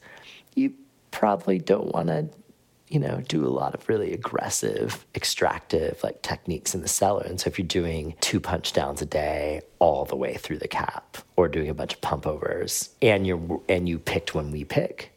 you 0.55 0.73
probably 1.11 1.59
don't 1.59 1.93
want 1.93 2.07
to 2.07 2.27
you 2.89 2.99
know, 2.99 3.21
do 3.27 3.45
a 3.45 3.49
lot 3.49 3.73
of 3.73 3.87
really 3.89 4.13
aggressive, 4.13 5.05
extractive 5.13 6.01
like 6.03 6.21
techniques 6.21 6.73
in 6.73 6.81
the 6.81 6.87
cellar. 6.87 7.23
And 7.23 7.39
so 7.39 7.49
if 7.49 7.59
you're 7.59 7.67
doing 7.67 8.15
two 8.21 8.39
punch 8.39 8.73
downs 8.73 9.01
a 9.01 9.05
day 9.05 9.61
all 9.79 10.05
the 10.05 10.15
way 10.15 10.35
through 10.35 10.59
the 10.59 10.67
cap, 10.67 11.17
or 11.35 11.47
doing 11.47 11.69
a 11.69 11.73
bunch 11.73 11.93
of 11.93 12.01
pump 12.01 12.25
overs, 12.25 12.89
and 13.01 13.27
you're 13.27 13.61
and 13.67 13.87
you 13.87 13.99
picked 13.99 14.33
when 14.33 14.51
we 14.51 14.63
pick, 14.63 15.11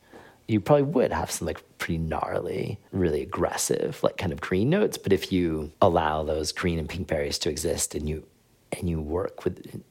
you 0.48 0.60
probably 0.60 0.82
would 0.82 1.12
have 1.12 1.30
some 1.30 1.46
like 1.46 1.62
pretty 1.78 1.98
gnarly, 1.98 2.78
really 2.92 3.22
aggressive, 3.22 4.02
like 4.02 4.16
kind 4.16 4.32
of 4.32 4.40
green 4.40 4.68
notes. 4.68 4.98
But 4.98 5.12
if 5.12 5.32
you 5.32 5.72
allow 5.80 6.24
those 6.24 6.52
green 6.52 6.78
and 6.78 6.88
pink 6.88 7.06
berries 7.06 7.38
to 7.40 7.50
exist 7.50 7.94
and 7.94 8.08
you 8.08 8.24
and 8.72 8.88
you 8.88 9.00
work 9.00 9.44
with 9.44 9.82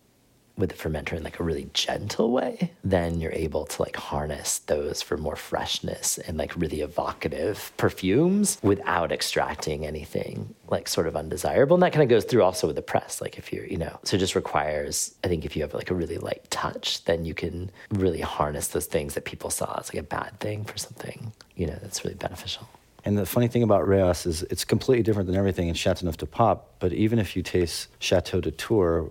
with 0.60 0.70
the 0.70 0.76
fermenter 0.76 1.14
in 1.14 1.24
like 1.24 1.40
a 1.40 1.44
really 1.44 1.70
gentle 1.74 2.32
way, 2.32 2.72
then 2.84 3.20
you're 3.20 3.32
able 3.32 3.66
to 3.66 3.82
like 3.82 3.96
harness 3.96 4.60
those 4.60 5.02
for 5.02 5.18
more 5.18 5.38
freshness 5.38 6.18
and 6.20 6.38
like 6.38 6.56
really 6.56 6.82
evocative 6.82 7.72
perfumes 7.78 8.60
without 8.62 9.12
extracting 9.12 9.86
anything 9.86 10.54
like 10.68 10.88
sort 10.88 11.08
of 11.08 11.16
undesirable. 11.16 11.76
And 11.76 11.84
that 11.84 11.94
kind 11.94 12.04
of 12.04 12.10
goes 12.10 12.26
through 12.26 12.44
also 12.44 12.68
with 12.68 12.76
the 12.76 12.82
press. 12.82 13.22
Like 13.22 13.38
if 13.38 13.52
you're, 13.54 13.66
you 13.66 13.78
know, 13.78 14.00
so 14.04 14.18
it 14.18 14.20
just 14.20 14.36
requires, 14.36 15.16
I 15.24 15.28
think 15.28 15.46
if 15.46 15.56
you 15.56 15.62
have 15.64 15.74
like 15.74 15.90
a 15.90 15.96
really 15.96 16.18
light 16.18 16.52
touch, 16.52 17.04
then 17.06 17.26
you 17.26 17.34
can 17.34 17.72
really 17.92 18.22
harness 18.22 18.68
those 18.68 18.86
things 18.86 19.14
that 19.14 19.26
people 19.26 19.50
saw 19.50 19.80
as 19.80 19.94
like 19.94 20.04
a 20.04 20.08
bad 20.08 20.40
thing 20.40 20.66
for 20.66 20.78
something, 20.78 21.32
you 21.56 21.68
know, 21.68 21.78
that's 21.82 22.04
really 22.04 22.16
beneficial. 22.16 22.68
And 23.06 23.18
the 23.18 23.26
funny 23.26 23.48
thing 23.48 23.64
about 23.64 23.88
Rayas 23.88 24.28
is 24.28 24.44
it's 24.44 24.66
completely 24.66 25.04
different 25.04 25.28
than 25.28 25.38
everything 25.38 25.70
in 25.70 25.74
Chateauneuf 25.74 26.18
du 26.18 26.26
Pape. 26.26 26.60
But 26.80 26.92
even 26.92 27.18
if 27.18 27.36
you 27.36 27.42
taste 27.42 27.88
Chateau 28.00 28.42
des 28.42 28.52
Tours, 28.52 29.10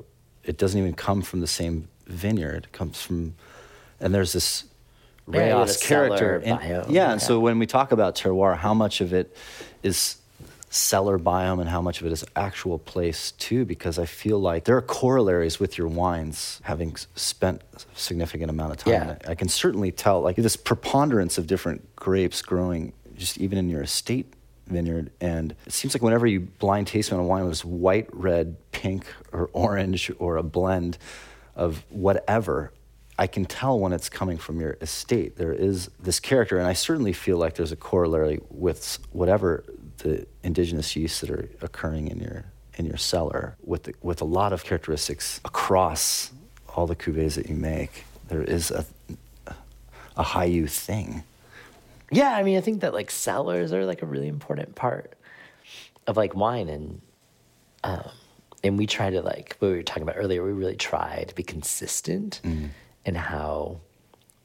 it 0.48 0.56
doesn't 0.56 0.80
even 0.80 0.94
come 0.94 1.20
from 1.20 1.40
the 1.40 1.46
same 1.46 1.88
vineyard. 2.06 2.64
It 2.64 2.72
comes 2.72 3.00
from, 3.02 3.34
and 4.00 4.14
there's 4.14 4.32
this 4.32 4.64
Yeah, 5.30 5.40
Rayas 5.40 5.60
with 5.60 5.70
a 5.70 5.72
cellar 5.74 6.08
character. 6.08 6.36
And- 6.36 6.60
yeah, 6.70 6.82
and 6.84 6.90
yeah. 6.90 7.16
so 7.18 7.38
when 7.38 7.58
we 7.58 7.66
talk 7.66 7.92
about 7.92 8.16
terroir, 8.16 8.56
how 8.56 8.72
much 8.72 9.02
of 9.02 9.12
it 9.12 9.36
is 9.82 10.16
cellar 10.70 11.18
biome 11.18 11.60
and 11.60 11.68
how 11.68 11.82
much 11.82 12.00
of 12.00 12.06
it 12.06 12.12
is 12.12 12.24
actual 12.34 12.78
place 12.78 13.32
too? 13.32 13.66
Because 13.66 13.98
I 13.98 14.06
feel 14.06 14.38
like 14.38 14.64
there 14.64 14.76
are 14.78 14.82
corollaries 14.82 15.60
with 15.60 15.76
your 15.76 15.86
wines, 15.86 16.60
having 16.64 16.96
spent 17.14 17.60
a 17.76 17.80
significant 17.94 18.48
amount 18.50 18.72
of 18.72 18.78
time. 18.78 18.92
Yeah. 18.92 19.16
I 19.28 19.34
can 19.34 19.48
certainly 19.48 19.92
tell 19.92 20.22
like 20.22 20.36
this 20.36 20.56
preponderance 20.56 21.36
of 21.36 21.46
different 21.46 21.94
grapes 21.94 22.40
growing 22.40 22.94
just 23.18 23.36
even 23.36 23.58
in 23.58 23.68
your 23.68 23.82
estate 23.82 24.32
vineyard 24.68 25.10
and 25.20 25.54
it 25.66 25.72
seems 25.72 25.94
like 25.94 26.02
whenever 26.02 26.26
you 26.26 26.40
blind 26.40 26.86
taste 26.86 27.12
on 27.12 27.18
a 27.18 27.24
wine 27.24 27.46
was 27.46 27.64
white 27.64 28.08
red 28.12 28.56
pink 28.72 29.06
or 29.32 29.50
orange 29.52 30.10
or 30.18 30.36
a 30.36 30.42
blend 30.42 30.98
of 31.56 31.84
whatever 31.90 32.72
i 33.18 33.26
can 33.26 33.44
tell 33.44 33.78
when 33.78 33.92
it's 33.92 34.08
coming 34.08 34.38
from 34.38 34.60
your 34.60 34.76
estate. 34.80 35.36
There 35.36 35.52
is 35.52 35.90
this 35.98 36.20
character 36.20 36.58
and 36.58 36.66
i 36.66 36.72
certainly 36.72 37.12
feel 37.12 37.38
like 37.38 37.54
there's 37.54 37.72
a 37.72 37.76
corollary 37.76 38.40
with 38.50 38.98
whatever 39.12 39.64
the 39.98 40.26
indigenous 40.42 40.94
yeasts 40.94 41.20
that 41.20 41.30
are 41.30 41.48
occurring 41.60 42.08
in 42.08 42.20
your 42.20 42.44
in 42.76 42.86
your 42.86 42.96
cellar 42.96 43.56
with 43.64 43.84
the, 43.84 43.94
with 44.02 44.20
a 44.20 44.24
lot 44.24 44.52
of 44.52 44.64
characteristics 44.64 45.40
across 45.44 46.30
all 46.74 46.86
the 46.86 46.94
cuvées 46.94 47.34
that 47.34 47.48
you 47.48 47.56
make. 47.56 48.04
There 48.28 48.42
is 48.42 48.70
a 48.70 48.86
a 50.16 50.46
you 50.46 50.66
thing 50.66 51.22
Yeah, 52.10 52.34
I 52.34 52.42
mean, 52.42 52.56
I 52.56 52.60
think 52.60 52.80
that 52.80 52.94
like 52.94 53.10
cellars 53.10 53.72
are 53.72 53.84
like 53.84 54.02
a 54.02 54.06
really 54.06 54.28
important 54.28 54.74
part 54.74 55.14
of 56.06 56.16
like 56.16 56.34
wine, 56.34 56.68
and 56.68 57.00
um, 57.84 58.10
and 58.64 58.78
we 58.78 58.86
try 58.86 59.10
to 59.10 59.20
like 59.20 59.56
what 59.58 59.68
we 59.68 59.76
were 59.76 59.82
talking 59.82 60.02
about 60.02 60.16
earlier. 60.16 60.44
We 60.44 60.52
really 60.52 60.76
try 60.76 61.24
to 61.28 61.34
be 61.34 61.42
consistent 61.42 62.40
in 63.04 63.14
how 63.14 63.80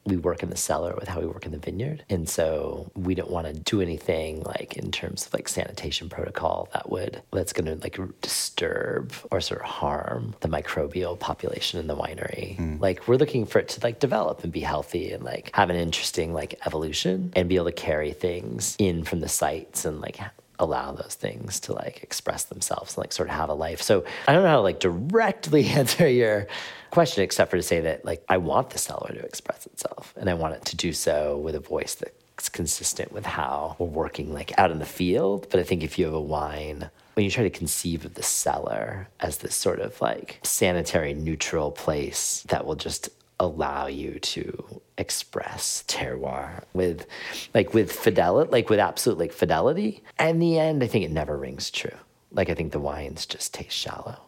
we 0.06 0.16
work 0.16 0.42
in 0.42 0.50
the 0.50 0.56
cellar 0.56 0.94
with 0.94 1.08
how 1.08 1.20
we 1.20 1.26
work 1.26 1.46
in 1.46 1.52
the 1.52 1.58
vineyard, 1.58 2.04
and 2.08 2.28
so 2.28 2.90
we 2.94 3.14
don't 3.14 3.30
want 3.30 3.46
to 3.46 3.52
do 3.52 3.80
anything 3.80 4.42
like 4.42 4.76
in 4.76 4.90
terms 4.90 5.26
of 5.26 5.34
like 5.34 5.48
sanitation 5.48 6.08
protocol 6.08 6.68
that 6.72 6.90
would 6.90 7.22
that's 7.32 7.52
going 7.52 7.66
to 7.66 7.76
like 7.82 7.98
disturb 8.20 9.12
or 9.30 9.40
sort 9.40 9.60
of 9.60 9.66
harm 9.66 10.34
the 10.40 10.48
microbial 10.48 11.18
population 11.18 11.80
in 11.80 11.86
the 11.86 11.96
winery. 11.96 12.56
Mm. 12.58 12.80
Like 12.80 13.06
we're 13.08 13.16
looking 13.16 13.46
for 13.46 13.58
it 13.58 13.68
to 13.70 13.80
like 13.82 14.00
develop 14.00 14.44
and 14.44 14.52
be 14.52 14.60
healthy 14.60 15.12
and 15.12 15.22
like 15.22 15.50
have 15.54 15.70
an 15.70 15.76
interesting 15.76 16.32
like 16.32 16.58
evolution 16.66 17.32
and 17.34 17.48
be 17.48 17.56
able 17.56 17.66
to 17.66 17.72
carry 17.72 18.12
things 18.12 18.76
in 18.78 19.04
from 19.04 19.20
the 19.20 19.28
sites 19.28 19.84
and 19.84 20.00
like 20.00 20.18
allow 20.58 20.92
those 20.92 21.14
things 21.14 21.60
to 21.60 21.72
like 21.72 22.02
express 22.02 22.44
themselves 22.44 22.94
and 22.94 23.02
like 23.02 23.12
sort 23.12 23.28
of 23.28 23.34
have 23.34 23.48
a 23.48 23.54
life. 23.54 23.82
So 23.82 24.04
I 24.28 24.32
don't 24.32 24.42
know 24.42 24.48
how 24.48 24.56
to 24.56 24.62
like 24.62 24.80
directly 24.80 25.66
answer 25.80 26.08
your 26.08 26.46
question 26.90 27.24
except 27.24 27.50
for 27.50 27.56
to 27.56 27.62
say 27.62 27.80
that 27.80 28.04
like 28.04 28.24
I 28.28 28.36
want 28.36 28.70
the 28.70 28.78
cellar 28.78 29.12
to 29.12 29.24
express 29.24 29.66
itself 29.66 30.14
and 30.16 30.30
I 30.30 30.34
want 30.34 30.54
it 30.54 30.64
to 30.66 30.76
do 30.76 30.92
so 30.92 31.38
with 31.38 31.54
a 31.54 31.60
voice 31.60 31.94
that's 31.94 32.48
consistent 32.48 33.12
with 33.12 33.26
how 33.26 33.76
we're 33.78 33.86
working 33.86 34.32
like 34.32 34.56
out 34.58 34.70
in 34.70 34.78
the 34.78 34.86
field. 34.86 35.48
But 35.50 35.60
I 35.60 35.64
think 35.64 35.82
if 35.82 35.98
you 35.98 36.04
have 36.04 36.14
a 36.14 36.20
wine 36.20 36.90
when 37.14 37.24
you 37.24 37.30
try 37.30 37.44
to 37.44 37.50
conceive 37.50 38.04
of 38.04 38.14
the 38.14 38.22
cellar 38.22 39.08
as 39.20 39.38
this 39.38 39.54
sort 39.54 39.80
of 39.80 40.00
like 40.00 40.40
sanitary 40.42 41.14
neutral 41.14 41.70
place 41.70 42.44
that 42.48 42.66
will 42.66 42.74
just 42.74 43.08
allow 43.40 43.86
you 43.86 44.18
to 44.20 44.80
express 44.96 45.82
terroir 45.88 46.62
with 46.72 47.06
like 47.52 47.74
with 47.74 47.90
fidelity 47.90 48.50
like 48.50 48.70
with 48.70 48.78
absolute 48.78 49.18
like 49.18 49.32
fidelity. 49.32 50.02
And 50.18 50.40
the 50.40 50.58
end 50.58 50.82
i 50.82 50.86
think 50.86 51.04
it 51.04 51.10
never 51.10 51.36
rings 51.36 51.70
true. 51.70 51.96
Like 52.30 52.50
i 52.50 52.54
think 52.54 52.72
the 52.72 52.80
wines 52.80 53.26
just 53.26 53.52
taste 53.54 53.76
shallow. 53.76 54.20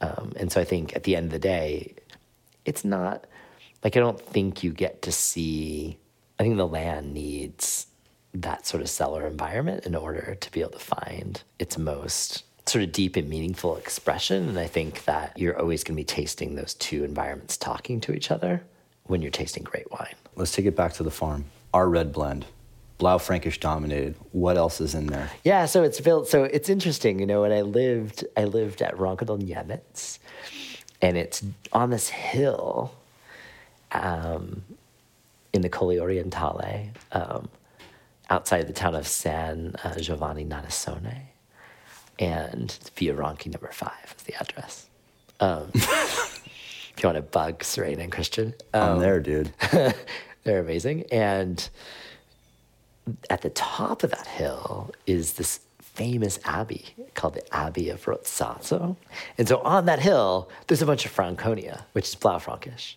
Um, 0.00 0.32
and 0.36 0.50
so 0.50 0.60
i 0.60 0.64
think 0.64 0.96
at 0.96 1.04
the 1.04 1.16
end 1.16 1.26
of 1.26 1.32
the 1.32 1.38
day 1.38 1.94
it's 2.64 2.84
not 2.84 3.26
like 3.84 3.96
i 3.96 4.00
don't 4.00 4.20
think 4.20 4.62
you 4.62 4.72
get 4.72 5.02
to 5.02 5.12
see 5.12 5.98
i 6.38 6.42
think 6.42 6.56
the 6.56 6.66
land 6.66 7.12
needs 7.12 7.86
that 8.32 8.66
sort 8.66 8.82
of 8.82 8.88
cellar 8.88 9.26
environment 9.26 9.86
in 9.86 9.94
order 9.94 10.36
to 10.40 10.50
be 10.52 10.60
able 10.60 10.70
to 10.72 10.78
find 10.78 11.42
its 11.58 11.76
most 11.76 12.44
sort 12.66 12.84
of 12.84 12.92
deep 12.92 13.16
and 13.16 13.28
meaningful 13.28 13.76
expression. 13.76 14.48
And 14.48 14.58
I 14.58 14.66
think 14.66 15.04
that 15.04 15.36
you're 15.36 15.58
always 15.58 15.82
going 15.82 15.96
to 15.96 16.00
be 16.00 16.04
tasting 16.04 16.54
those 16.54 16.74
two 16.74 17.02
environments 17.04 17.56
talking 17.56 18.00
to 18.02 18.12
each 18.12 18.30
other 18.30 18.62
when 19.10 19.22
you're 19.22 19.30
tasting 19.30 19.62
great 19.62 19.90
wine. 19.90 20.14
let's 20.36 20.52
take 20.52 20.66
it 20.66 20.76
back 20.76 20.92
to 20.92 21.02
the 21.02 21.10
farm 21.10 21.44
our 21.74 21.88
red 21.88 22.12
blend 22.12 22.46
Blaufränkisch 23.00 23.58
dominated 23.58 24.14
what 24.32 24.56
else 24.56 24.80
is 24.80 24.94
in 24.94 25.06
there 25.06 25.30
Yeah, 25.42 25.64
so 25.66 25.82
it's 25.82 26.00
built. 26.00 26.28
So 26.28 26.44
it's 26.44 26.68
interesting, 26.68 27.18
you 27.18 27.26
know. 27.26 27.40
When 27.40 27.50
I 27.52 27.62
lived, 27.62 28.26
I 28.36 28.44
lived 28.44 28.82
at 28.82 28.94
Ronco 28.94 29.24
del 29.24 29.38
Gnemiz, 29.38 30.18
and 31.00 31.16
it's 31.16 31.42
on 31.72 31.88
this 31.88 32.10
hill, 32.10 32.92
um, 33.92 34.62
in 35.54 35.62
the 35.62 35.70
Colli 35.70 35.96
Orientali, 35.96 36.90
um, 37.12 37.48
outside 38.28 38.66
the 38.66 38.72
town 38.74 38.94
of 38.94 39.06
San 39.06 39.74
uh, 39.82 39.98
Giovanni 39.98 40.44
Natisone, 40.44 41.22
and 42.18 42.78
Via 42.96 43.14
Ronchi 43.14 43.50
number 43.50 43.72
five 43.72 44.14
is 44.14 44.22
the 44.24 44.34
address. 44.34 44.88
Um, 45.40 45.72
you 47.02 47.08
want 47.08 47.16
to 47.16 47.22
bug 47.22 47.64
Serena 47.64 48.02
and 48.02 48.12
Christian, 48.12 48.54
um, 48.74 48.82
i'm 48.82 48.98
there 49.00 49.20
dude 49.20 49.52
they're 50.44 50.60
amazing. 50.60 51.04
And 51.12 51.68
at 53.28 53.42
the 53.42 53.50
top 53.50 54.02
of 54.02 54.10
that 54.10 54.26
hill 54.26 54.90
is 55.06 55.34
this 55.34 55.60
famous 55.80 56.38
abbey 56.44 56.94
called 57.14 57.34
the 57.34 57.54
Abbey 57.54 57.90
of 57.90 58.04
Rosazzo. 58.04 58.96
And 59.36 59.48
so 59.48 59.60
on 59.62 59.86
that 59.86 60.00
hill, 60.00 60.48
there's 60.66 60.82
a 60.82 60.86
bunch 60.86 61.04
of 61.04 61.12
Franconia, 61.12 61.84
which 61.92 62.08
is 62.08 62.16
Blaufränkisch. 62.16 62.94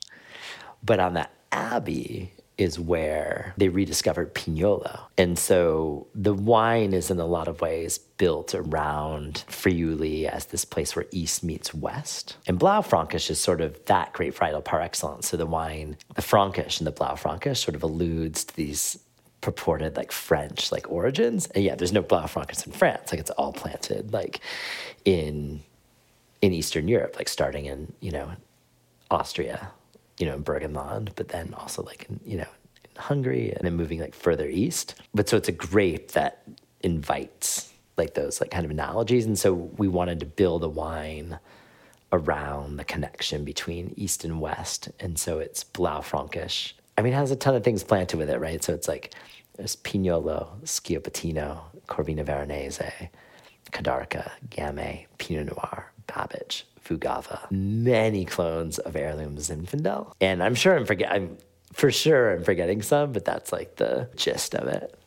But 0.84 1.00
on 1.00 1.14
that 1.14 1.32
abbey 1.52 2.34
is 2.58 2.80
where 2.80 3.54
they 3.58 3.70
rediscovered 3.70 4.34
Pignolo. 4.36 5.02
And 5.18 5.38
so 5.40 6.08
the 6.14 6.34
wine 6.34 6.94
is 6.94 7.10
in 7.10 7.20
a 7.20 7.26
lot 7.26 7.48
of 7.48 7.62
ways 7.62 7.98
built 7.98 8.54
around 8.54 9.44
Friuli 9.48 10.28
as 10.28 10.46
this 10.46 10.64
place 10.64 10.96
where 10.96 11.06
east 11.12 11.44
meets 11.44 11.74
west. 11.74 12.38
And 12.48 12.60
Blaufränkisch 12.60 13.30
is 13.30 13.40
sort 13.40 13.62
of 13.62 13.84
that 13.86 14.14
Great 14.14 14.36
varietal 14.36 14.64
par 14.64 14.82
excellence. 14.82 15.30
So 15.30 15.38
the 15.38 15.48
wine, 15.48 15.98
the 16.14 16.22
Frankish 16.22 16.80
and 16.80 16.88
the 16.88 16.92
Blaufränkisch 16.92 17.58
sort 17.58 17.76
of 17.76 17.84
alludes 17.84 18.44
to 18.46 18.56
these 18.56 19.00
purported 19.42 19.98
like 19.98 20.12
French 20.12 20.72
like 20.72 20.90
origins. 20.90 21.48
And 21.48 21.64
yeah, 21.64 21.76
there's 21.76 21.92
no 21.92 22.04
Blaufränkisch 22.04 22.66
in 22.66 22.72
France. 22.72 23.12
Like 23.12 23.20
it's 23.20 23.32
all 23.32 23.54
planted 23.54 24.14
like 24.14 24.40
in 25.06 25.62
in 26.42 26.52
Eastern 26.52 26.90
Europe, 26.90 27.16
like 27.16 27.30
starting 27.30 27.66
in, 27.66 27.94
you 28.02 28.12
know, 28.12 28.30
Austria, 29.10 29.72
you 30.18 30.26
know, 30.26 30.36
in 30.36 30.44
Burgenland, 30.44 31.10
but 31.16 31.30
then 31.30 31.54
also 31.58 31.84
like 31.84 32.06
in, 32.10 32.20
you 32.26 32.38
know, 32.38 32.48
in 32.84 33.02
Hungary 33.02 33.52
and 33.52 33.66
then 33.66 33.76
moving 33.76 34.00
like 34.00 34.16
further 34.16 34.48
east. 34.48 34.96
But 35.14 35.30
so 35.30 35.38
it's 35.38 35.50
a 35.50 35.54
grape 35.54 36.12
that 36.12 36.44
invites 36.82 37.72
like 37.98 38.14
those 38.14 38.42
like 38.42 38.52
kind 38.52 38.66
of 38.66 38.72
analogies. 38.72 39.26
And 39.26 39.38
so 39.38 39.54
we 39.54 39.88
wanted 39.88 40.20
to 40.20 40.26
build 40.26 40.64
a 40.64 40.70
wine 40.70 41.40
around 42.12 42.78
the 42.78 42.84
connection 42.84 43.44
between 43.44 43.94
East 43.98 44.24
and 44.24 44.40
West. 44.40 44.90
And 45.00 45.18
so 45.18 45.40
it's 45.40 45.64
Blaufränkisch. 45.64 46.74
I 46.98 47.02
mean, 47.02 47.14
it 47.14 47.16
has 47.16 47.32
a 47.32 47.36
ton 47.36 47.56
of 47.56 47.64
things 47.64 47.84
planted 47.84 48.18
with 48.18 48.30
it, 48.30 48.40
right? 48.40 48.64
So 48.64 48.74
it's 48.74 48.88
like 48.88 49.16
there's 49.58 49.76
Pignolo, 49.78 50.48
Schioppettino, 50.64 51.62
Corvina 51.88 52.24
Veronese, 52.24 53.10
Kadarka, 53.72 54.30
Gamay, 54.50 55.06
Pinot 55.18 55.48
Noir, 55.48 55.92
Babbage, 56.08 56.66
Fugava, 56.84 57.50
many 57.52 58.26
clones 58.26 58.80
of 58.80 58.96
heirloom 58.96 59.38
Zinfandel. 59.38 60.14
And 60.20 60.44
I'm 60.44 60.56
sure 60.56 60.76
I'm 60.76 60.86
forget 60.86 61.12
I'm 61.12 61.38
for 61.74 61.92
sure 61.92 62.34
I'm 62.34 62.44
forgetting 62.44 62.82
some, 62.82 63.12
but 63.12 63.26
that's 63.26 63.52
like 63.52 63.78
the 63.78 64.10
gist 64.16 64.56
of 64.56 64.68
it. 64.68 64.98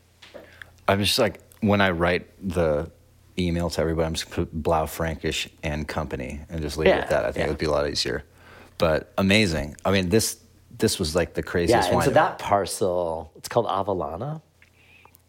I'm 0.89 1.03
just 1.03 1.19
like 1.19 1.41
when 1.61 1.81
I 1.81 1.91
write 1.91 2.27
the 2.43 2.91
email 3.39 3.71
to 3.71 3.81
everybody, 3.81 4.07
I'm 4.07 4.15
just 4.15 4.31
put 4.31 4.53
Blau 4.53 4.87
Frankish 4.87 5.49
and 5.63 5.87
company 5.87 6.41
and 6.49 6.63
just 6.63 6.77
leave 6.77 6.89
it 6.89 6.93
at 6.93 7.11
that. 7.11 7.25
I 7.25 7.33
think 7.33 7.39
yeah. 7.39 7.45
it 7.45 7.49
would 7.49 7.59
be 7.59 7.67
a 7.67 7.71
lot 7.71 7.89
easier. 7.89 8.25
But 8.79 9.13
amazing. 9.19 9.77
I 9.85 9.91
mean, 9.91 10.09
this 10.09 10.39
this 10.79 10.99
was 10.99 11.15
like 11.15 11.35
the 11.35 11.43
craziest 11.43 11.89
Yeah, 11.89 11.95
and 11.95 12.05
so 12.05 12.11
that 12.11 12.39
parcel, 12.39 13.33
it's 13.37 13.49
called 13.49 13.67
Avellana, 13.67 14.43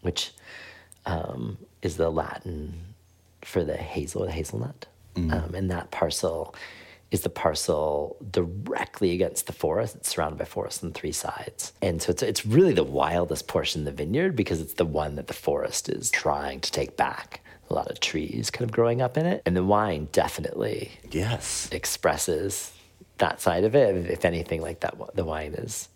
which 0.01 0.33
um, 1.05 1.57
is 1.81 1.97
the 1.97 2.09
Latin 2.09 2.73
for 3.43 3.63
the 3.63 3.77
hazel, 3.77 4.25
the 4.25 4.31
hazelnut. 4.31 4.87
Um, 5.17 5.55
and 5.55 5.71
that 5.71 5.91
parcel 5.91 6.55
is 7.09 7.21
the 7.21 7.29
parcel 7.29 8.17
directly 8.31 9.11
against 9.11 9.47
the 9.47 9.53
forest. 9.53 9.95
It's 9.95 10.09
surrounded 10.09 10.37
by 10.37 10.45
forest 10.45 10.83
on 10.83 10.91
three 10.91 11.11
sides. 11.13 11.71
And 11.81 12.01
so 12.01 12.11
it's, 12.11 12.21
it's 12.21 12.45
really 12.45 12.73
the 12.73 12.83
wildest 12.83 13.47
portion 13.47 13.81
of 13.81 13.85
the 13.85 14.03
vineyard 14.03 14.35
because 14.35 14.59
it's 14.59 14.73
the 14.73 14.85
one 14.85 15.15
that 15.15 15.27
the 15.27 15.33
forest 15.33 15.89
is 15.89 16.09
trying 16.09 16.59
to 16.61 16.71
take 16.71 16.97
back. 16.97 17.41
A 17.69 17.73
lot 17.73 17.89
of 17.89 17.99
trees 17.99 18.49
kind 18.49 18.69
of 18.69 18.73
growing 18.73 19.01
up 19.01 19.17
in 19.17 19.25
it. 19.25 19.41
And 19.45 19.55
the 19.55 19.63
wine 19.63 20.07
definitely 20.11 20.91
yes. 21.11 21.69
expresses 21.71 22.73
that 23.17 23.41
side 23.41 23.63
of 23.63 23.75
it. 23.75 24.09
If 24.09 24.25
anything, 24.25 24.61
like 24.61 24.81
that, 24.81 24.95
the 25.15 25.25
wine 25.25 25.53
is 25.53 25.89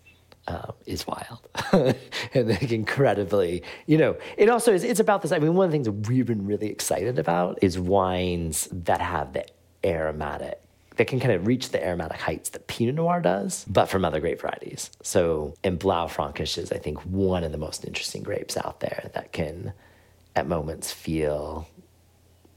uh, 0.48 0.72
is 0.86 1.06
wild 1.06 1.48
and 2.34 2.50
like 2.50 2.72
incredibly, 2.72 3.64
you 3.86 3.98
know. 3.98 4.18
It 4.38 4.50
also 4.50 4.74
is. 4.74 4.84
It's 4.84 5.00
about 5.00 5.22
this. 5.22 5.32
I 5.32 5.40
mean, 5.40 5.54
one 5.56 5.66
of 5.66 5.72
the 5.72 5.76
things 5.76 5.86
that 5.86 6.10
we've 6.10 6.26
been 6.26 6.46
really 6.46 6.68
excited 6.68 7.20
about 7.20 7.60
is 7.62 7.78
wines 7.78 8.68
that 8.72 9.02
have 9.02 9.34
the 9.34 9.46
aromatic. 9.86 10.60
That 10.98 11.08
can 11.08 11.20
kind 11.20 11.32
of 11.32 11.48
reach 11.48 11.70
the 11.70 11.84
aromatic 11.84 12.20
heights 12.20 12.50
that 12.50 12.68
Pinot 12.68 12.96
Noir 12.96 13.22
does, 13.22 13.66
but 13.68 13.88
from 13.88 14.04
other 14.04 14.20
grape 14.20 14.42
varieties. 14.42 14.92
So, 15.02 15.56
and 15.64 15.80
Blaufränkisch 15.80 16.58
is, 16.58 16.72
I 16.72 16.78
think, 16.78 17.00
one 17.04 17.44
of 17.44 17.52
the 17.52 17.58
most 17.58 17.86
interesting 17.86 18.24
grapes 18.24 18.58
out 18.58 18.82
there 18.82 19.10
that 19.14 19.32
can, 19.32 19.72
at 20.36 20.48
moments, 20.48 20.92
feel 20.92 21.68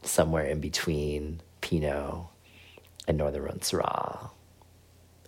somewhere 0.02 0.46
in 0.46 0.60
between 0.60 1.40
Pinot 1.60 2.26
and 3.06 3.16
Northern 3.16 3.42
Rhone 3.42 3.60
Syrah 3.60 4.30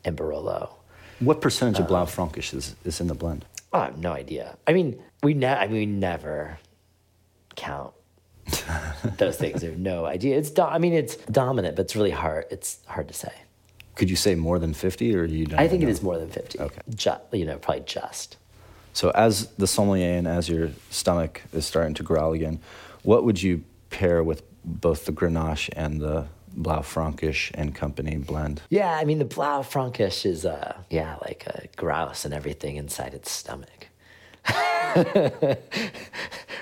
and 0.04 0.16
Barolo. 0.16 0.75
What 1.20 1.40
percentage 1.40 1.78
of 1.80 1.86
uh, 1.86 1.88
Blaufränkisch 1.88 2.54
is, 2.54 2.76
is 2.84 3.00
in 3.00 3.06
the 3.06 3.14
blend? 3.14 3.44
Oh, 3.72 3.80
I 3.80 3.84
have 3.86 3.98
no 3.98 4.12
idea. 4.12 4.56
I 4.66 4.72
mean, 4.72 5.02
we 5.22 5.34
ne- 5.34 5.46
I 5.46 5.66
mean, 5.66 5.76
we 5.76 5.86
never 5.86 6.58
count 7.56 7.92
those 9.18 9.36
things. 9.36 9.62
I 9.64 9.68
have 9.68 9.78
no 9.78 10.04
idea. 10.04 10.36
It's 10.38 10.50
do- 10.50 10.62
I 10.62 10.78
mean, 10.78 10.92
it's 10.92 11.16
dominant, 11.16 11.76
but 11.76 11.82
it's 11.86 11.96
really 11.96 12.10
hard. 12.10 12.46
It's 12.50 12.78
hard 12.86 13.08
to 13.08 13.14
say. 13.14 13.32
Could 13.94 14.10
you 14.10 14.16
say 14.16 14.34
more 14.34 14.58
than 14.58 14.74
50 14.74 15.16
or 15.16 15.24
you 15.24 15.46
don't 15.46 15.58
I 15.58 15.68
think 15.68 15.82
it 15.82 15.86
know? 15.86 15.92
is 15.92 16.02
more 16.02 16.18
than 16.18 16.28
fifty. 16.28 16.60
Okay. 16.60 16.80
Ju- 16.94 17.12
you 17.32 17.46
know, 17.46 17.56
probably 17.58 17.82
just. 17.86 18.36
So 18.92 19.10
as 19.10 19.46
the 19.58 19.66
sommelier 19.66 20.16
and 20.18 20.26
as 20.28 20.48
your 20.48 20.70
stomach 20.90 21.42
is 21.52 21.64
starting 21.66 21.94
to 21.94 22.02
growl 22.02 22.32
again, 22.34 22.60
what 23.02 23.24
would 23.24 23.42
you 23.42 23.62
pair 23.90 24.22
with 24.22 24.42
both 24.64 25.06
the 25.06 25.12
Grenache 25.12 25.70
and 25.76 26.00
the 26.00 26.26
Blaufränkisch 26.56 27.50
and 27.54 27.74
Company 27.74 28.16
blend? 28.16 28.62
Yeah, 28.70 28.96
I 28.96 29.04
mean, 29.04 29.18
the 29.18 29.24
Blaufränkisch 29.24 30.24
is, 30.26 30.44
uh, 30.46 30.76
yeah, 30.90 31.16
like 31.22 31.46
a 31.46 31.68
grouse 31.76 32.24
and 32.24 32.32
everything 32.34 32.76
inside 32.76 33.14
its 33.14 33.30
stomach. 33.30 33.88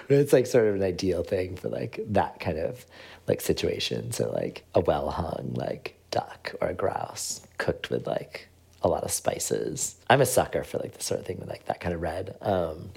it's 0.09 0.33
like 0.33 0.47
sort 0.47 0.67
of 0.67 0.75
an 0.77 0.83
ideal 0.83 1.23
thing 1.23 1.57
for 1.57 1.69
like 1.69 2.01
that 2.09 2.41
kind 2.41 2.59
of 2.59 2.85
like 3.29 3.41
situation. 3.41 4.13
So 4.13 4.31
like 4.33 4.65
a 4.75 4.81
well 4.81 5.11
hung 5.11 5.53
like 5.55 5.95
duck 6.11 6.55
or 6.61 6.69
a 6.69 6.75
grouse 6.75 7.43
cooked 7.59 7.91
with 7.91 8.07
like 8.07 8.49
a 8.83 8.89
lot 8.89 9.05
of 9.05 9.11
spices. 9.11 9.97
I'm 10.11 10.21
a 10.21 10.27
sucker 10.27 10.65
for 10.65 10.79
like 10.79 10.93
the 10.95 11.03
sort 11.03 11.21
of 11.21 11.27
thing 11.27 11.39
with 11.39 11.49
like 11.49 11.67
that 11.67 11.81
kind 11.81 11.95
of 11.95 12.03
red. 12.03 12.37
Um, 12.43 12.91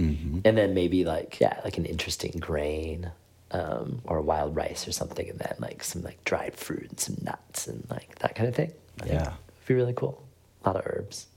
And 0.46 0.58
then 0.58 0.74
maybe 0.74 1.06
like 1.06 1.40
yeah, 1.40 1.60
like 1.64 1.78
an 1.78 1.86
interesting 1.86 2.32
grain 2.40 3.12
um, 3.52 4.02
or 4.06 4.22
wild 4.22 4.56
rice 4.56 4.88
or 4.88 4.92
something, 4.92 5.30
and 5.30 5.40
then 5.40 5.56
like 5.60 5.84
some 5.84 6.02
like 6.04 6.24
dried 6.26 6.56
fruit 6.56 6.88
and 6.90 7.00
some 7.00 7.18
nuts 7.24 7.68
and 7.68 7.86
like 7.90 8.18
that 8.20 8.36
kind 8.36 8.50
of 8.50 8.56
thing. 8.56 8.72
I 9.02 9.06
Yeah. 9.08 9.22
it'd 9.22 9.34
be 9.68 9.74
really 9.74 9.94
cool. 9.94 10.24
A 10.66 10.70
lot 10.70 10.76
of 10.78 10.84
herbs. 10.86 11.28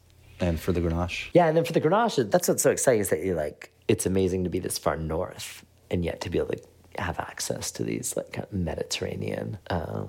And 0.41 0.59
for 0.59 0.73
the 0.73 0.81
Grenache? 0.81 1.29
Yeah, 1.35 1.47
and 1.49 1.57
then 1.57 1.65
for 1.65 1.73
the 1.75 1.81
Grenache, 1.81 2.31
that's 2.31 2.49
what's 2.49 2.63
so 2.63 2.71
exciting 2.71 3.01
is 3.03 3.11
that 3.11 3.23
you're 3.23 3.37
like, 3.37 3.71
it's 3.89 4.07
amazing 4.07 4.45
to 4.45 4.51
be 4.51 4.59
this 4.59 4.79
far 4.79 4.97
north 4.97 5.65
and 5.91 6.05
yet 6.05 6.21
to 6.23 6.31
be 6.31 6.39
able 6.39 6.49
to 6.55 6.63
have 7.03 7.19
access 7.21 7.71
to 7.73 7.83
these 7.85 8.17
like 8.17 8.33
kind 8.33 8.47
of 8.47 8.53
Mediterranean, 8.53 9.59
uh, 9.69 10.05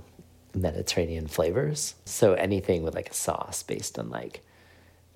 Mediterranean 0.56 1.28
flavors. 1.28 1.96
So 2.06 2.34
anything 2.34 2.84
with 2.84 2.96
like 2.96 3.10
a 3.10 3.14
sauce 3.14 3.64
based 3.64 3.98
on 4.00 4.10
like 4.10 4.42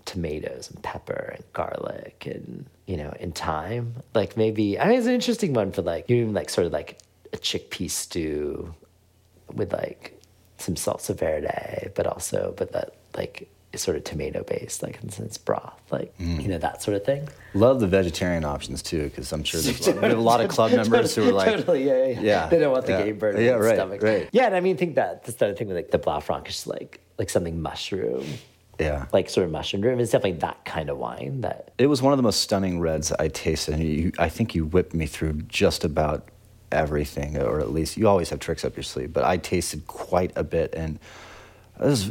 tomatoes 0.05 0.69
and 0.71 0.81
pepper 0.83 1.33
and 1.35 1.43
garlic 1.53 2.25
and 2.25 2.65
you 2.85 2.97
know 2.97 3.13
and 3.19 3.35
thyme, 3.35 3.95
like 4.13 4.37
maybe 4.37 4.79
I 4.79 4.87
mean 4.87 4.97
it's 4.97 5.07
an 5.07 5.13
interesting 5.13 5.53
one 5.53 5.71
for 5.71 5.81
like 5.81 6.09
you 6.09 6.17
even 6.17 6.33
like 6.33 6.49
sort 6.49 6.67
of 6.67 6.73
like 6.73 6.99
a 7.33 7.37
chickpea 7.37 7.89
stew 7.89 8.73
with 9.53 9.73
like 9.73 10.19
some 10.57 10.75
salsa 10.75 11.17
verde, 11.17 11.91
but 11.95 12.07
also 12.07 12.53
but 12.57 12.71
that 12.71 12.95
like 13.15 13.49
is 13.73 13.81
sort 13.81 13.97
of 13.97 14.03
tomato 14.03 14.43
based, 14.43 14.81
like 14.81 15.01
in 15.03 15.09
sense 15.09 15.37
broth, 15.37 15.79
like 15.91 16.17
mm. 16.17 16.41
you 16.41 16.47
know 16.47 16.57
that 16.57 16.81
sort 16.81 16.95
of 16.95 17.03
thing. 17.03 17.27
Love 17.53 17.79
the 17.79 17.87
vegetarian 17.87 18.43
options 18.45 18.81
too, 18.81 19.03
because 19.05 19.31
I'm 19.31 19.43
sure 19.43 19.61
there's, 19.61 19.85
we 19.87 19.93
have 19.93 20.17
a 20.17 20.21
lot 20.21 20.41
of 20.41 20.49
club 20.55 20.71
members 20.71 21.15
who 21.15 21.29
are 21.29 21.33
like, 21.33 21.47
totally, 21.47 21.85
yeah, 21.85 22.05
yeah, 22.07 22.19
Yeah, 22.21 22.47
They 22.47 22.59
don't 22.59 22.71
want 22.71 22.85
the 22.85 22.93
yeah. 22.93 23.03
game 23.03 23.17
burning 23.17 23.45
Yeah, 23.45 23.53
in 23.53 23.59
the 23.59 23.65
right, 23.65 23.75
stomach. 23.75 24.01
right. 24.01 24.29
Yeah, 24.31 24.45
and 24.45 24.55
I 24.55 24.59
mean, 24.61 24.77
think 24.77 24.95
that 24.95 25.23
that's 25.23 25.37
the 25.37 25.45
other 25.47 25.55
thing 25.55 25.67
with 25.67 25.75
like 25.75 25.91
the 25.91 25.99
Blaufränkisch 25.99 26.49
is 26.49 26.67
like 26.67 27.01
like 27.17 27.29
something 27.29 27.61
mushroom, 27.61 28.25
yeah. 28.79 29.05
like 29.13 29.29
sort 29.29 29.45
of 29.45 29.51
mushroom 29.51 29.81
driven. 29.81 29.99
It's 29.99 30.11
definitely 30.11 30.39
that 30.39 30.63
kind 30.65 30.89
of 30.89 30.97
wine 30.97 31.41
that 31.41 31.71
It 31.77 31.87
was 31.87 32.01
one 32.01 32.13
of 32.13 32.17
the 32.17 32.23
most 32.23 32.41
stunning 32.41 32.79
reds 32.79 33.11
I 33.13 33.27
tasted. 33.29 33.75
And 33.75 33.83
you, 33.83 34.11
I 34.19 34.29
think 34.29 34.55
you 34.55 34.65
whipped 34.65 34.93
me 34.93 35.05
through 35.05 35.33
just 35.43 35.83
about 35.83 36.27
everything, 36.71 37.37
or 37.37 37.59
at 37.59 37.71
least 37.71 37.95
you 37.97 38.07
always 38.07 38.29
have 38.31 38.39
tricks 38.39 38.65
up 38.65 38.75
your 38.75 38.83
sleeve. 38.83 39.13
But 39.13 39.23
I 39.23 39.37
tasted 39.37 39.87
quite 39.87 40.31
a 40.35 40.43
bit, 40.43 40.73
and 40.75 40.99
this, 41.79 42.09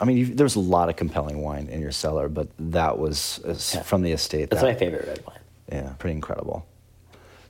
I 0.00 0.04
mean, 0.04 0.36
there's 0.36 0.56
a 0.56 0.60
lot 0.60 0.88
of 0.90 0.96
compelling 0.96 1.40
wine 1.42 1.68
in 1.68 1.80
your 1.80 1.92
cellar, 1.92 2.28
but 2.28 2.48
that 2.58 2.98
was 2.98 3.40
uh, 3.44 3.48
Yeah. 3.74 3.82
from 3.82 4.02
the 4.02 4.12
estate. 4.12 4.50
that's 4.50 4.62
that, 4.62 4.68
my 4.68 4.74
favorite 4.78 5.06
red 5.06 5.22
wine. 5.26 5.38
Yeah, 5.72 5.92
pretty 5.98 6.14
incredible. 6.14 6.66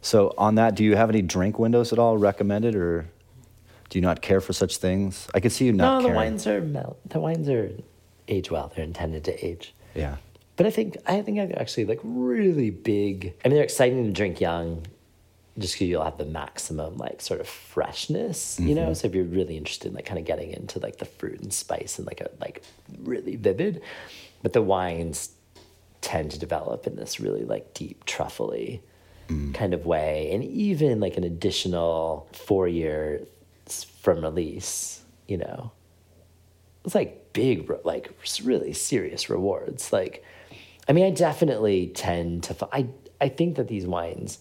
So, 0.03 0.35
on 0.39 0.55
that, 0.55 0.77
do 0.77 0.85
you 0.85 0.95
have 0.95 1.11
any 1.11 1.23
drink 1.23 1.59
windows 1.59 1.93
at 1.93 1.99
all 1.99 2.17
recommended, 2.17 2.77
or 2.77 3.07
do 3.91 3.99
you 3.99 4.03
not 4.03 4.23
care 4.23 4.41
for 4.41 4.53
such 4.53 4.77
things? 4.77 5.27
I 5.35 5.41
could 5.41 5.51
see 5.53 5.65
you 5.67 5.73
not 5.73 5.97
No, 5.97 6.03
the 6.03 6.09
caring. 6.09 6.17
wines 6.17 6.47
are 6.47 6.61
mel- 6.61 6.97
the 7.07 7.19
wines 7.19 7.49
are 7.49 7.71
age 8.29 8.51
well. 8.51 8.73
They're 8.75 8.85
intended 8.85 9.25
to 9.25 9.47
age. 9.47 9.75
Yeah. 9.95 10.17
But 10.57 10.67
I 10.67 10.71
think 10.71 10.97
I 11.07 11.21
think 11.23 11.39
I've 11.39 11.53
actually 11.53 11.85
like 11.85 12.01
really 12.03 12.71
big. 12.71 13.35
I 13.45 13.49
mean, 13.49 13.57
they're 13.57 13.65
exciting 13.65 14.05
to 14.05 14.13
drink 14.13 14.41
young, 14.41 14.87
just 15.59 15.75
because 15.75 15.89
you'll 15.89 16.05
have 16.05 16.17
the 16.17 16.25
maximum 16.25 16.97
like 16.97 17.21
sort 17.21 17.41
of 17.41 17.49
freshness, 17.49 18.59
you 18.59 18.75
know. 18.75 18.83
Mm-hmm. 18.85 18.95
So 18.95 19.09
if 19.09 19.15
you're 19.15 19.25
really 19.25 19.57
interested 19.57 19.89
in 19.89 19.95
like 19.95 20.07
kind 20.07 20.19
of 20.19 20.25
getting 20.25 20.53
into 20.53 20.79
like 20.79 20.97
the 20.97 21.05
fruit 21.05 21.41
and 21.41 21.53
spice 21.53 21.99
and 21.99 22.07
like 22.07 22.23
a 22.23 22.31
like 22.41 22.63
really 23.03 23.37
vivid, 23.37 23.83
but 24.43 24.55
the 24.55 24.63
wines 24.63 25.33
tend 26.01 26.31
to 26.31 26.39
develop 26.39 26.87
in 26.87 26.97
this 26.97 27.21
really 27.21 27.45
like 27.45 27.75
deep 27.75 28.05
truffly 28.05 28.83
mm. 29.29 29.53
kind 29.53 29.75
of 29.75 29.85
way, 29.85 30.31
and 30.33 30.43
even 30.43 31.01
like 31.01 31.19
an 31.19 31.25
additional 31.25 32.29
four 32.33 32.67
years 32.67 33.27
from 34.01 34.23
release, 34.23 35.03
you 35.29 35.37
know 35.37 35.71
it's 36.87 36.95
like 36.95 37.33
big, 37.33 37.71
like 37.85 38.11
really 38.43 38.73
serious 38.73 39.29
rewards. 39.29 39.93
Like, 39.93 40.25
I 40.89 40.93
mean, 40.93 41.05
I 41.05 41.11
definitely 41.11 41.89
tend 41.89 42.45
to. 42.45 42.69
I 42.73 42.87
I 43.21 43.29
think 43.29 43.57
that 43.57 43.67
these 43.67 43.87
wines, 43.87 44.39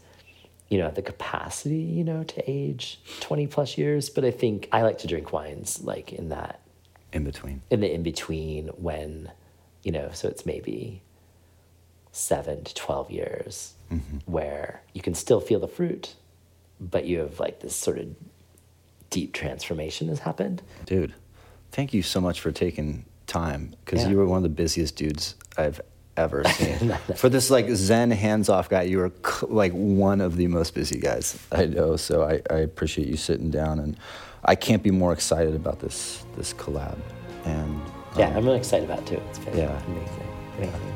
you 0.69 0.77
know, 0.77 0.86
have 0.86 0.95
the 0.95 1.01
capacity, 1.01 1.75
you 1.75 2.03
know, 2.03 2.23
to 2.23 2.49
age 2.49 3.01
twenty 3.19 3.47
plus 3.47 3.77
years. 3.77 4.10
But 4.12 4.23
I 4.23 4.31
think 4.31 4.69
I 4.71 4.84
like 4.84 4.99
to 4.99 5.08
drink 5.08 5.34
wines 5.34 5.84
like 5.84 6.13
in 6.13 6.29
that 6.29 6.62
In 7.12 7.23
between. 7.23 7.63
in 7.71 7.79
the 7.79 7.91
in 7.91 8.03
between 8.03 8.67
when, 8.67 9.31
you 9.84 9.91
know, 9.91 10.12
so 10.13 10.27
it's 10.27 10.45
maybe 10.45 11.01
seven 12.12 12.63
to 12.63 12.75
twelve 12.75 13.10
years 13.10 13.73
mm-hmm. 13.91 14.17
where 14.31 14.84
you 14.93 15.01
can 15.01 15.15
still 15.15 15.41
feel 15.41 15.60
the 15.60 15.67
fruit, 15.67 16.13
but 16.79 17.05
you 17.05 17.19
have 17.19 17.39
like 17.39 17.62
this 17.62 17.75
sort 17.75 17.97
of 17.97 18.08
deep 19.10 19.34
transformation 19.34 20.10
has 20.10 20.19
happened. 20.19 20.62
Dude, 20.86 21.13
thank 21.75 21.93
you 21.93 22.01
so 22.01 22.19
much 22.21 22.39
for 22.41 22.51
taking 22.51 23.05
time 23.27 23.73
because 23.83 24.01
Yeah. 24.03 24.09
you 24.09 24.17
were 24.17 24.25
one 24.25 24.38
of 24.38 24.43
the 24.43 24.49
busiest 24.63 24.95
dudes 24.95 25.35
I've 25.57 25.79
ever 26.17 26.43
seen. 26.57 26.95
for 27.15 27.27
this 27.29 27.49
like 27.51 27.67
Zen 27.69 28.11
hands-off 28.11 28.69
guy, 28.69 28.83
you 28.83 28.99
were 28.99 29.11
c- 29.25 29.47
like 29.49 29.73
one 29.73 30.21
of 30.21 30.38
the 30.38 30.47
most 30.47 30.73
busy 30.73 30.99
guys 30.99 31.38
I 31.51 31.65
know. 31.65 31.97
So 31.97 32.23
I, 32.23 32.41
I 32.49 32.59
appreciate 32.59 33.07
you 33.07 33.17
sitting 33.17 33.49
down, 33.51 33.79
and 33.79 33.97
I 34.45 34.55
can't 34.55 34.81
be 34.83 34.91
more 34.91 35.11
excited 35.13 35.55
about 35.55 35.79
this 35.79 36.23
this 36.38 36.53
collab. 36.53 36.97
And 37.45 37.81
Yeah, 38.17 38.29
um, 38.29 38.38
I'm 38.38 38.45
really 38.45 38.57
excited 38.57 38.85
about 38.89 38.99
it 38.99 39.07
too. 39.07 39.21
It's 39.29 39.39
been 39.39 39.57
Yeah. 39.57 39.81
amazing. 39.88 40.27
Amazing. 40.57 40.91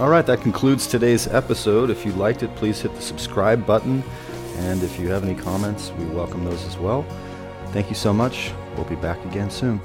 All 0.00 0.08
right, 0.10 0.26
that 0.26 0.40
concludes 0.42 0.86
today's 0.86 1.26
episode. 1.28 1.88
If 1.90 2.04
you 2.04 2.12
liked 2.12 2.42
it, 2.42 2.54
please 2.56 2.80
hit 2.80 2.94
the 2.94 3.00
subscribe 3.02 3.64
button. 3.64 4.02
And 4.58 4.82
if 4.82 4.98
you 4.98 5.08
have 5.08 5.22
any 5.22 5.34
comments, 5.34 5.92
we 5.98 6.04
welcome 6.06 6.44
those 6.44 6.64
as 6.66 6.76
well. 6.76 7.04
Thank 7.72 7.88
you 7.88 7.94
so 7.94 8.12
much. 8.12 8.52
We'll 8.76 8.84
be 8.84 8.96
back 8.96 9.24
again 9.24 9.50
soon. 9.50 9.80